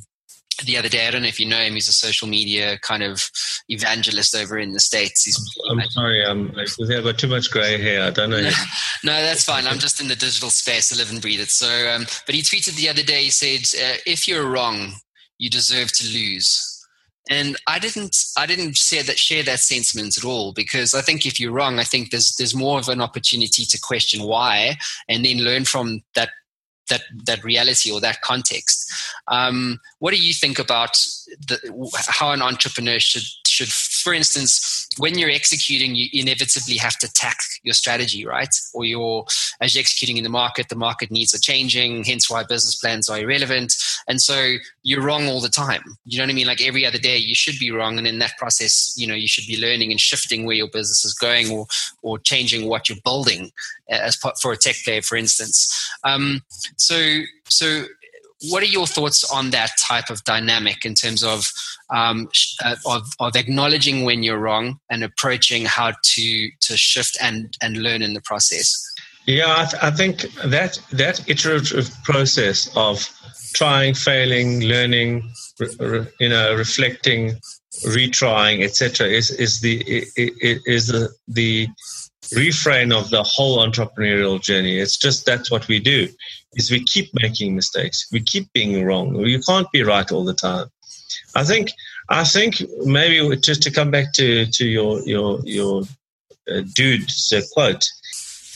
[0.64, 1.08] the other day.
[1.08, 1.74] I don't know if you know him.
[1.74, 3.30] He's a social media kind of
[3.70, 5.26] evangelist over in the states.
[5.26, 8.04] He's, I'm sorry, I'm, I've got too much grey hair.
[8.04, 8.42] I don't know.
[8.42, 8.50] no,
[9.04, 9.68] no, that's fine.
[9.68, 10.94] I'm just in the digital space.
[10.94, 11.50] I live and breathe it.
[11.50, 13.24] So, um, but he tweeted the other day.
[13.24, 14.94] He said, uh, "If you're wrong,
[15.38, 16.72] you deserve to lose."
[17.30, 21.26] And I didn't, I didn't share that share that sentiment at all because I think
[21.26, 24.78] if you're wrong, I think there's there's more of an opportunity to question why
[25.10, 26.30] and then learn from that
[26.90, 28.92] that that reality or that context.
[29.28, 30.94] Um, what do you think about
[31.48, 31.60] the,
[32.08, 37.38] how an entrepreneur should should, for instance, when you're executing, you inevitably have to tack
[37.64, 38.54] your strategy, right?
[38.74, 39.26] Or you're,
[39.62, 43.10] as you're executing in the market, the market needs are changing, hence why business plans
[43.10, 43.74] are irrelevant.
[44.08, 45.84] And so you're wrong all the time.
[46.06, 46.48] You know what I mean?
[46.48, 47.98] Like every other day, you should be wrong.
[47.98, 51.04] And in that process, you know, you should be learning and shifting where your business
[51.06, 51.66] is going or,
[52.02, 53.52] or changing what you're building
[53.90, 55.90] as part, for a tech player, for instance.
[56.04, 56.42] Um,
[56.78, 57.86] so, so
[58.50, 61.50] what are your thoughts on that type of dynamic in terms of
[61.94, 62.28] um,
[62.64, 67.78] uh, of, of acknowledging when you're wrong and approaching how to to shift and and
[67.78, 68.74] learn in the process?
[69.26, 73.10] Yeah, I, th- I think that that iterative process of
[73.54, 77.40] trying, failing, learning, re- re- you know, reflecting,
[77.88, 79.82] retrying, etc., is is the
[80.16, 81.68] is the the
[82.34, 84.80] refrain of the whole entrepreneurial journey.
[84.80, 86.08] It's just that's what we do
[86.56, 88.08] is we keep making mistakes.
[88.12, 89.16] We keep being wrong.
[89.18, 90.68] You can't be right all the time.
[91.36, 91.72] I think
[92.10, 95.84] I think maybe just to come back to to your your your
[96.50, 97.84] uh, dude's uh, quote.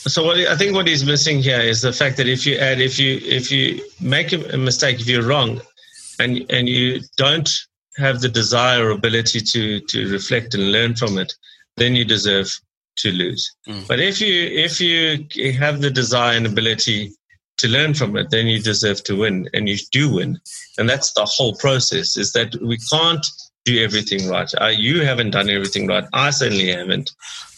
[0.08, 2.80] So what I think what he's missing here is the fact that if you add
[2.80, 5.60] if you if you make a mistake if you're wrong,
[6.18, 7.50] and and you don't
[7.96, 11.32] have the desire or ability to to reflect and learn from it,
[11.76, 12.48] then you deserve
[12.96, 13.50] to lose.
[13.68, 13.86] Mm.
[13.86, 17.12] But if you if you have the desire and ability
[17.58, 20.38] to learn from it, then you deserve to win, and you do win.
[20.78, 23.26] And that's the whole process: is that we can't
[23.64, 24.50] do everything right.
[24.60, 26.04] Uh, you haven't done everything right.
[26.12, 27.10] I certainly haven't,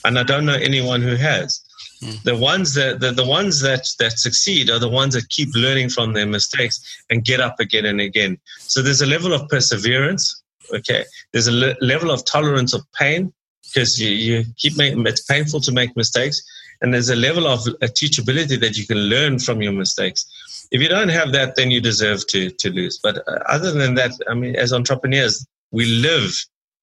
[0.05, 1.62] and I don't know anyone who has.
[2.03, 2.22] Mm.
[2.24, 5.91] The ones that the, the ones that that succeed are the ones that keep learning
[5.91, 6.80] from their mistakes
[7.11, 8.39] and get up again and again.
[8.59, 10.43] So there's a level of perseverance.
[10.74, 13.33] Okay, there's a le- level of tolerance of pain
[13.73, 16.43] because you, you keep making it's painful to make mistakes
[16.81, 20.27] and there's a level of a teachability that you can learn from your mistakes
[20.70, 23.95] if you don't have that then you deserve to to lose but uh, other than
[23.95, 26.33] that i mean as entrepreneurs we live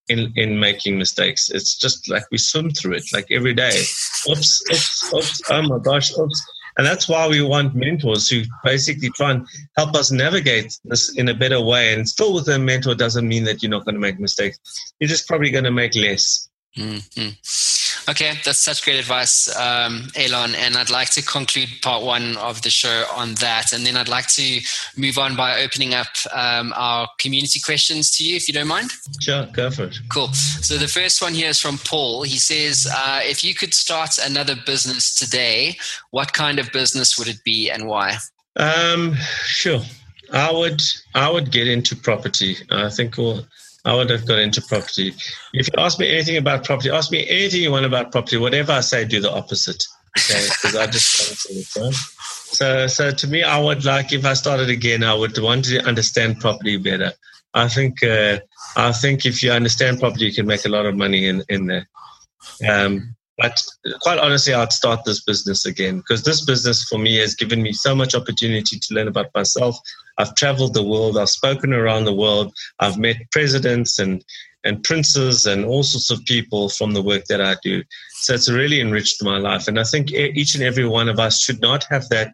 [0.08, 3.76] in in making mistakes it's just like we swim through it like every day
[4.30, 6.42] oops oops oops oh my gosh oops
[6.80, 11.28] and that's why we want mentors who basically try and help us navigate this in
[11.28, 11.94] a better way.
[11.94, 14.58] And still, with a mentor doesn't mean that you're not going to make mistakes.
[14.98, 16.48] You're just probably going to make less.
[16.78, 18.10] Mm-hmm.
[18.10, 20.56] Okay, that's such great advice, um, Allon.
[20.56, 23.72] And I'd like to conclude part one of the show on that.
[23.72, 24.60] And then I'd like to
[24.98, 28.92] move on by opening up um, our community questions to you, if you don't mind.
[29.22, 29.98] Sure, go for it.
[30.12, 30.30] Cool.
[30.30, 32.24] So the first one here is from Paul.
[32.24, 35.78] He says, uh, If you could start another business today,
[36.10, 38.18] what kind of business would it be and why?
[38.56, 39.16] Um,
[39.46, 39.82] sure.
[40.32, 40.82] I would
[41.16, 42.58] I would get into property.
[42.70, 43.46] I think we'll
[43.86, 45.14] I would have got into property.
[45.54, 48.38] If you ask me anything about property, ask me anything you want about property.
[48.38, 49.84] Whatever I say, do the opposite.
[50.18, 54.70] Okay, because I just don't So, so to me, I would like if I started
[54.70, 57.14] again, I would want to understand property better.
[57.54, 58.40] I think, uh,
[58.76, 61.68] I think if you understand property, you can make a lot of money in in
[61.68, 61.88] there.
[62.68, 63.62] Um, but
[64.02, 67.72] quite honestly, I'd start this business again because this business for me has given me
[67.72, 69.80] so much opportunity to learn about myself.
[70.20, 74.24] I've traveled the world, I've spoken around the world, I've met presidents and
[74.66, 77.82] and princes and all sorts of people from the work that I do.
[78.16, 79.70] So it's really enriched my life.
[79.70, 82.34] And I think each and every one of us should not have that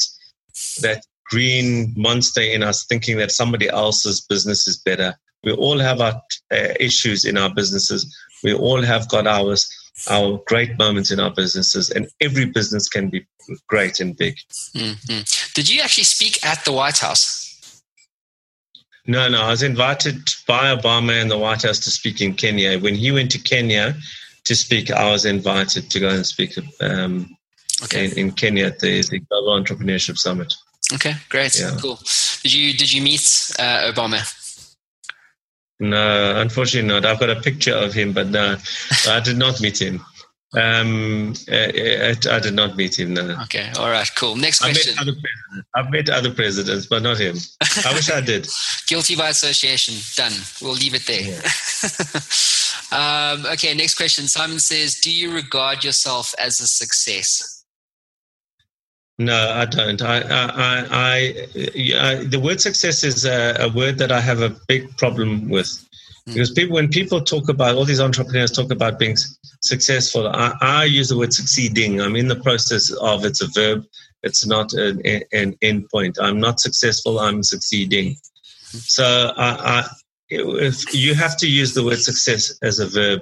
[0.82, 5.16] that green monster in us thinking that somebody else's business is better.
[5.44, 6.20] We all have our
[6.52, 8.16] uh, issues in our businesses.
[8.44, 9.70] We all have got ours
[10.10, 13.26] our great moments in our businesses, and every business can be
[13.68, 14.36] great and big.
[14.76, 15.22] Mm-hmm.
[15.54, 17.45] Did you actually speak at the White House?
[19.08, 19.42] No, no.
[19.42, 22.80] I was invited by Obama and the White House to speak in Kenya.
[22.80, 23.96] When he went to Kenya
[24.46, 27.36] to speak, I was invited to go and speak um,
[27.84, 28.06] okay.
[28.06, 30.54] in, in, Kenya at the, the Global Entrepreneurship Summit.
[30.94, 31.76] Okay, great, yeah.
[31.82, 32.00] cool.
[32.44, 33.22] Did you did you meet
[33.58, 34.22] uh, Obama?
[35.80, 37.06] No, unfortunately not.
[37.06, 38.56] I've got a picture of him, but no,
[39.08, 40.06] I did not meet him.
[40.56, 43.14] Um, I, I, did not meet him.
[43.14, 43.38] No.
[43.44, 44.36] Okay, all right, cool.
[44.38, 44.96] Next question.
[44.98, 45.16] I've met,
[45.76, 47.36] I've met other presidents, but not him.
[47.86, 48.48] I wish I did.
[48.88, 49.96] Guilty by association.
[50.16, 50.32] Done.
[50.62, 51.22] We'll leave it there.
[51.22, 51.42] Yeah.
[53.34, 54.28] um, okay, next question.
[54.28, 57.56] Simon says, "Do you regard yourself as a success?"
[59.18, 60.02] No, I don't.
[60.02, 61.46] I, I, I,
[61.98, 65.70] I the word success is a, a, word that I have a big problem with
[66.26, 66.34] hmm.
[66.34, 69.16] because people, when people talk about all these entrepreneurs talk about being
[69.66, 72.02] successful, I, I use the word succeeding.
[72.02, 73.86] I'm in the process of it's a verb.
[74.24, 75.02] It's not an,
[75.34, 76.18] an end point.
[76.20, 77.20] I'm not successful.
[77.20, 78.16] I'm succeeding.
[78.66, 79.88] So I, I,
[80.30, 83.22] if you have to use the word success as a verb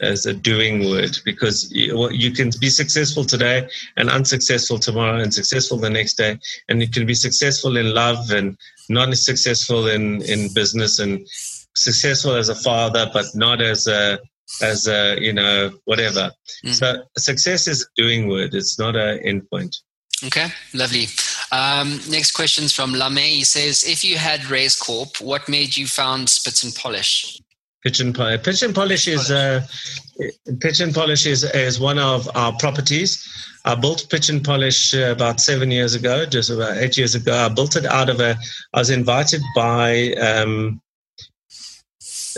[0.00, 5.34] as a doing word because you, you, can be successful today and unsuccessful tomorrow and
[5.34, 6.38] successful the next day
[6.68, 8.56] and you can be successful in love and
[8.88, 11.26] not successful in, in business and
[11.74, 14.18] successful as a father but not as a
[14.62, 16.30] as a you know whatever.
[16.64, 16.74] Mm.
[16.74, 18.54] So success is a doing word.
[18.54, 19.76] It's not an endpoint.
[20.24, 21.06] Okay, lovely.
[21.52, 23.18] Um, next question's from Lame.
[23.18, 27.40] He says, if you had Raizcorp, what made you found Spits and Polish?
[27.84, 28.42] Pitch and polish.
[28.42, 29.64] Pitch and polish is uh,
[30.60, 33.24] pitch and polish is, is one of our properties.
[33.64, 37.32] I built pitch and polish uh, about seven years ago, just about eight years ago.
[37.32, 38.36] I built it out of a.
[38.74, 40.80] I was invited by um,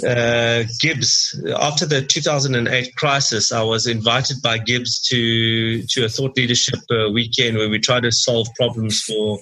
[0.05, 3.53] uh, GIBS after the 2008 crisis.
[3.53, 8.03] I was invited by GIBS to to a thought leadership uh, weekend where we tried
[8.03, 9.39] to solve problems for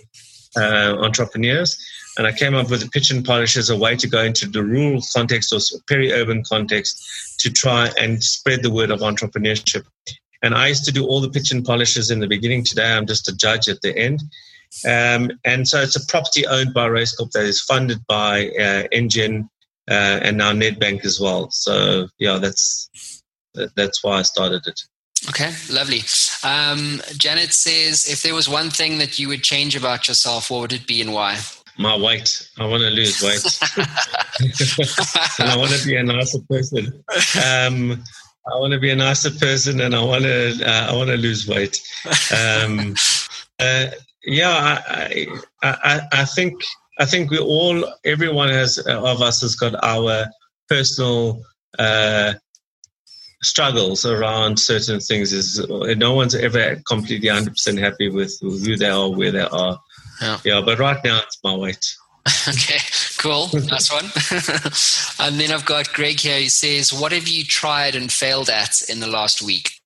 [0.56, 1.76] uh, entrepreneurs.
[2.16, 4.48] And I came up with a pitch and polish as a way to go into
[4.48, 7.00] the rural context or peri-urban context
[7.40, 9.84] to try and spread the word of entrepreneurship.
[10.42, 12.64] And I used to do all the pitch and polishes in the beginning.
[12.64, 14.20] Today, I'm just a judge at the end.
[14.86, 19.48] Um, and so it's a property owned by Raizcorp that is funded by uh, Engen
[19.88, 21.50] uh, and now Nedbank as well.
[21.50, 23.22] So yeah, that's
[23.74, 24.80] that's why I started it.
[25.28, 26.02] Okay, lovely.
[26.44, 30.60] Um, Janet says, if there was one thing that you would change about yourself, what
[30.60, 31.38] would it be and why?
[31.78, 32.50] my weight.
[32.58, 33.44] I want to lose weight,
[35.38, 37.04] and I want to be a nicer person.
[37.42, 38.04] Um,
[38.52, 41.16] I want to be a nicer person, and I want to uh, I want to
[41.16, 41.80] lose weight.
[42.34, 42.94] Um,
[43.60, 43.86] uh,
[44.24, 45.26] yeah, I,
[45.62, 46.60] I, I think
[46.98, 50.26] I think we all everyone has of us has got our
[50.68, 51.42] personal.
[51.78, 52.34] Uh,
[53.40, 59.08] struggles around certain things is no one's ever completely 100% happy with who they are
[59.12, 59.78] where they are
[60.20, 60.38] yeah.
[60.44, 61.96] yeah, but right now it's my weight.
[62.48, 62.80] okay,
[63.18, 63.48] cool.
[63.52, 64.04] Nice one.
[65.26, 66.38] and then I've got Greg here.
[66.38, 69.77] He says, What have you tried and failed at in the last week?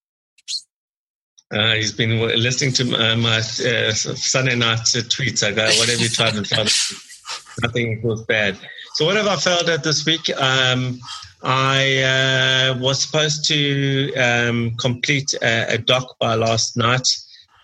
[1.52, 5.46] Uh, he's been listening to my, my uh, Sunday night tweets.
[5.46, 6.72] I go, whatever you tried and at?
[7.62, 8.56] Nothing was bad.
[8.94, 10.30] So, what have I failed at this week?
[10.36, 10.98] Um,
[11.42, 17.06] I uh, was supposed to um, complete a, a doc by last night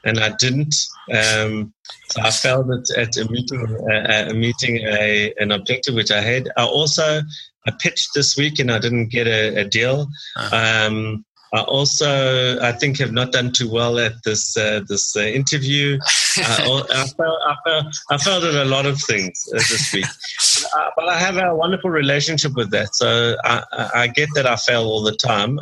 [0.05, 0.75] and I didn't.
[1.13, 1.73] Um,
[2.11, 6.21] so I failed it at a meeting, uh, a meeting, a, an objective which I
[6.21, 6.49] had.
[6.57, 7.23] I also
[7.67, 10.09] I pitched this week and I didn't get a, a deal.
[10.37, 10.87] Uh-huh.
[10.87, 15.21] Um, I also, I think, have not done too well at this uh, this uh,
[15.21, 15.99] interview.
[16.39, 20.05] uh, I, felt, I, felt, I felt at a lot of things uh, this week,
[20.77, 22.95] uh, but I have a wonderful relationship with that.
[22.95, 23.63] So I,
[23.95, 25.59] I get that I fail all the time,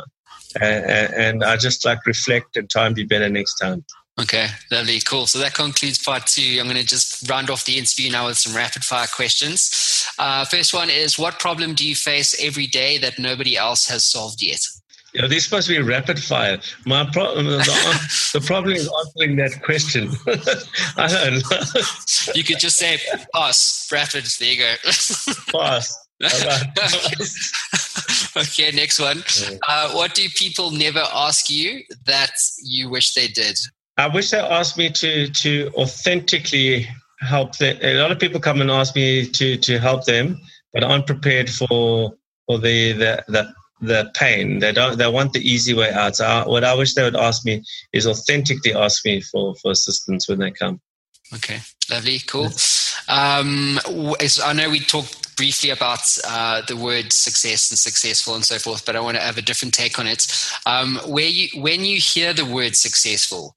[0.59, 3.85] and I just like reflect and try and be better next time.
[4.19, 5.27] Okay, lovely, cool.
[5.27, 6.57] So that concludes part two.
[6.59, 10.07] I'm going to just round off the interview now with some rapid fire questions.
[10.17, 14.05] Uh, first one is What problem do you face every day that nobody else has
[14.05, 14.59] solved yet?
[15.13, 16.59] Yeah, this supposed to be rapid fire.
[16.85, 17.57] My problem, the,
[18.33, 20.09] the problem is answering that question.
[20.97, 21.81] I don't know.
[22.35, 22.99] You could just say
[23.33, 24.25] pass, rapid.
[24.39, 24.73] There you go.
[25.59, 25.97] pass.
[28.35, 29.23] okay, next one.
[29.67, 32.31] Uh, what do people never ask you that
[32.63, 33.57] you wish they did?
[33.97, 36.87] I wish they asked me to to authentically
[37.19, 37.77] help them.
[37.81, 40.39] A lot of people come and ask me to to help them,
[40.73, 42.13] but aren't prepared for
[42.45, 44.59] for the the the, the pain.
[44.59, 44.97] They don't.
[44.97, 46.15] They want the easy way out.
[46.15, 47.63] So I, what I wish they would ask me
[47.93, 50.79] is authentically ask me for for assistance when they come.
[51.33, 51.59] Okay,
[51.91, 52.49] lovely, cool.
[53.09, 58.57] Um, I know we talked briefly about uh, the word success and successful and so
[58.57, 60.27] forth, but I want to have a different take on it.
[60.65, 63.55] Um, where you, when you hear the word successful,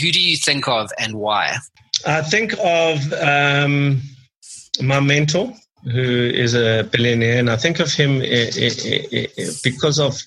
[0.00, 1.56] who do you think of and why?
[2.06, 4.02] I think of um,
[4.82, 5.54] my mentor,
[5.92, 10.20] who is a billionaire, and I think of him eh, eh, eh, because of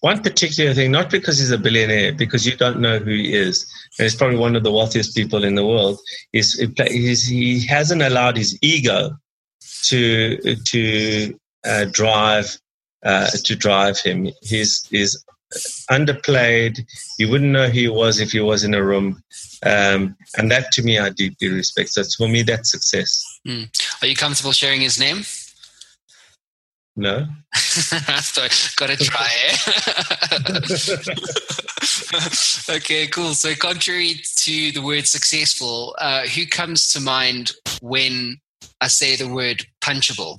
[0.00, 3.64] one particular thing, not because he's a billionaire, because you don't know who he is.
[3.98, 5.98] And he's probably one of the wealthiest people in the world.
[6.32, 9.10] He's, he hasn't allowed his ego
[9.84, 12.58] to to uh, drive
[13.04, 14.30] uh, to drive him.
[15.90, 16.80] Underplayed.
[17.18, 19.22] You wouldn't know who he was if he was in a room.
[19.64, 21.90] Um, and that to me, I deeply respect.
[21.90, 23.22] So for me, that's success.
[23.46, 23.68] Mm.
[24.02, 25.24] Are you comfortable sharing his name?
[26.96, 27.26] No.
[27.54, 28.46] so,
[28.76, 29.58] gotta try it.
[32.76, 33.34] okay, cool.
[33.34, 38.36] So, contrary to the word successful, uh, who comes to mind when
[38.80, 40.38] I say the word punchable?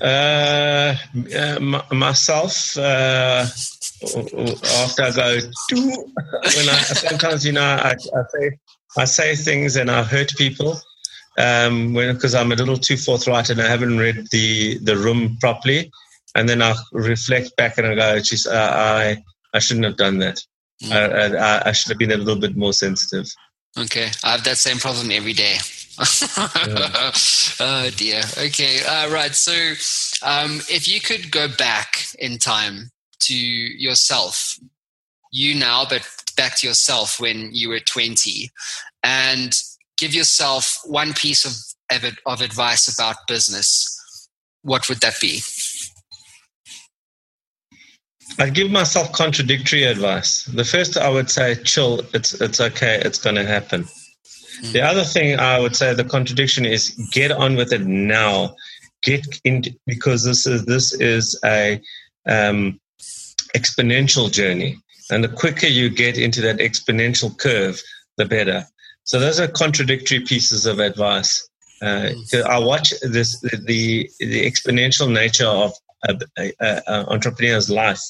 [0.00, 0.96] Uh,
[1.36, 3.46] uh, myself, uh,
[4.82, 5.38] after I go,
[5.70, 8.50] when I sometimes you know I, I, say
[8.98, 10.80] I say things and I hurt people
[11.38, 15.36] um, when because I'm a little too forthright and I haven't read the the room
[15.40, 15.90] properly,
[16.34, 19.22] and then I reflect back and I go, "Geez, I
[19.52, 20.40] I shouldn't have done that.
[20.82, 20.92] Mm.
[20.92, 23.26] I, I, I should have been a little bit more sensitive."
[23.78, 25.58] Okay, I have that same problem every day.
[27.60, 28.22] oh dear.
[28.38, 28.80] Okay.
[28.84, 29.34] Uh, right.
[29.34, 29.52] So,
[30.26, 32.90] um, if you could go back in time
[33.20, 34.58] to yourself,
[35.30, 38.50] you now, but back to yourself when you were 20,
[39.04, 39.54] and
[39.96, 41.52] give yourself one piece of
[42.26, 44.28] of advice about business,
[44.62, 45.42] what would that be?
[48.38, 50.44] I'd give myself contradictory advice.
[50.46, 52.00] The first, I would say, chill.
[52.14, 53.00] It's it's okay.
[53.04, 53.86] It's going to happen.
[54.72, 58.54] The other thing I would say, the contradiction is get on with it now.
[59.02, 61.80] Get in because this is this is a
[62.26, 62.80] um,
[63.54, 64.78] exponential journey,
[65.10, 67.80] and the quicker you get into that exponential curve,
[68.16, 68.64] the better.
[69.04, 71.46] So those are contradictory pieces of advice.
[71.82, 72.42] Uh, mm.
[72.44, 75.72] I watch this the the exponential nature of
[77.08, 78.00] entrepreneur's life.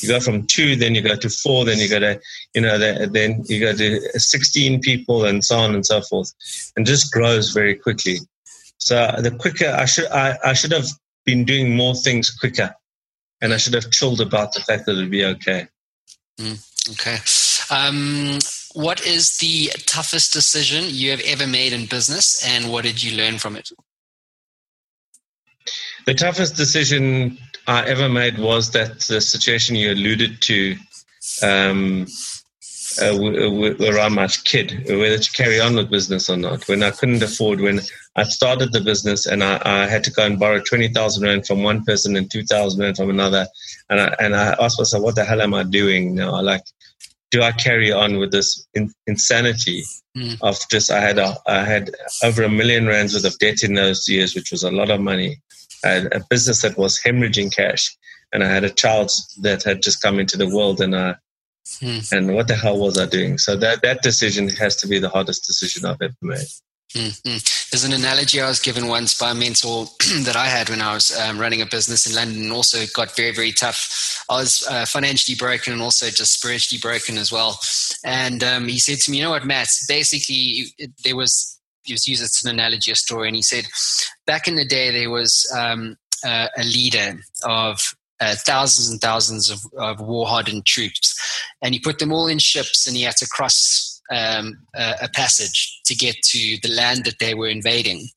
[0.00, 2.20] You go from two, then you go to four, then you go to
[2.54, 6.32] you know the, then you go to sixteen people, and so on and so forth,
[6.76, 8.18] and just grows very quickly.
[8.78, 10.86] So the quicker I should I, I should have
[11.24, 12.74] been doing more things quicker,
[13.40, 15.68] and I should have chilled about the fact that it'd be okay.
[16.40, 17.18] Mm, okay.
[17.70, 18.38] Um,
[18.74, 23.16] what is the toughest decision you have ever made in business, and what did you
[23.16, 23.70] learn from it?
[26.06, 30.76] The toughest decision I ever made was that the situation you alluded to
[31.42, 32.06] um,
[33.00, 33.16] uh,
[33.90, 36.66] around my kid, whether to carry on with business or not.
[36.68, 37.80] When I couldn't afford, when
[38.16, 41.62] I started the business and I, I had to go and borrow 20,000 Rand from
[41.62, 43.46] one person and 2,000 Rand from another.
[43.88, 46.40] And I, and I asked myself, what the hell am I doing now?
[46.42, 46.64] Like,
[47.32, 49.82] do I carry on with this in, insanity
[50.16, 50.38] mm.
[50.42, 51.90] of just, I had, a, I had
[52.22, 55.00] over a million Rands worth of debt in those years, which was a lot of
[55.00, 55.40] money
[55.84, 57.96] I had a business that was hemorrhaging cash,
[58.32, 59.10] and I had a child
[59.40, 61.16] that had just come into the world, and I,
[61.80, 61.98] hmm.
[62.12, 63.38] and what the hell was I doing?
[63.38, 66.46] So that that decision has to be the hardest decision I've ever made.
[66.94, 67.38] Mm-hmm.
[67.70, 69.86] There's an analogy I was given once by a mentor
[70.24, 73.16] that I had when I was um, running a business in London and also got
[73.16, 74.24] very, very tough.
[74.28, 77.58] I was uh, financially broken and also just spiritually broken as well.
[78.04, 79.68] And um, he said to me, You know what, Matt?
[79.88, 80.66] Basically,
[81.04, 83.66] there was he was used as an analogy, a story, and he said,
[84.26, 87.80] back in the day, there was um, uh, a leader of
[88.20, 92.86] uh, thousands and thousands of, of war-hardened troops, and he put them all in ships,
[92.86, 93.81] and he had to cross
[94.12, 98.08] um, a, passage to get to the land that they were invading.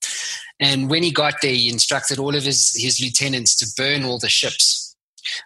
[0.60, 4.18] And when he got there, he instructed all of his, his lieutenants to burn all
[4.18, 4.96] the ships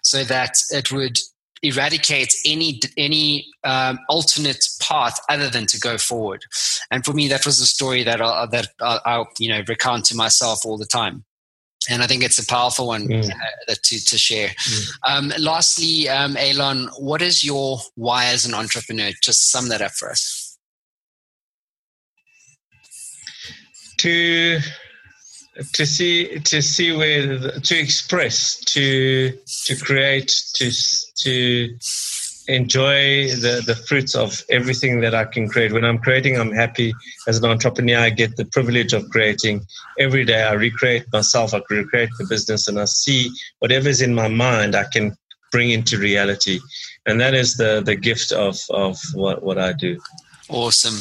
[0.02, 1.18] so that it would
[1.62, 6.44] eradicate any any um, alternate path other than to go forward.
[6.90, 10.06] And for me, that was a story that I, that I, I you know recount
[10.06, 11.24] to myself all the time.
[11.88, 13.30] And I think it's a powerful one mm.
[13.30, 14.48] uh, to, to share.
[14.48, 14.90] Mm.
[15.08, 19.12] Um, lastly, um, Allon, what is your why as an entrepreneur?
[19.22, 20.58] Just sum that up for us.
[23.98, 24.60] To
[25.72, 30.70] to see to see where to express to to create to
[31.16, 31.76] to
[32.54, 35.72] enjoy the the fruits of everything that I can create.
[35.72, 36.92] When I'm creating I'm happy.
[37.28, 39.62] As an entrepreneur I get the privilege of creating.
[39.98, 43.30] Every day I recreate myself I recreate the business and I see
[43.60, 45.16] whatever's in my mind I can
[45.52, 46.58] bring into reality.
[47.06, 49.98] And that is the the gift of of what what I do
[50.50, 50.98] Awesome,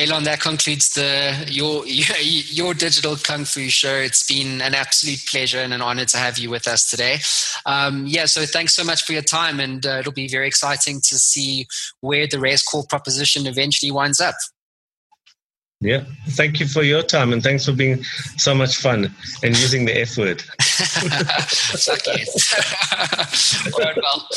[0.00, 0.22] Allon.
[0.22, 3.96] That concludes the your your digital kung fu show.
[3.96, 7.18] It's been an absolute pleasure and an honor to have you with us today.
[7.66, 11.00] Um, yeah, so thanks so much for your time, and uh, it'll be very exciting
[11.00, 11.66] to see
[12.00, 14.36] where the Raizcorp proposition eventually winds up.
[15.82, 16.04] Yeah.
[16.30, 18.04] Thank you for your time and thanks for being
[18.36, 19.12] so much fun
[19.42, 20.40] and using the F word.
[23.74, 24.28] All right, well.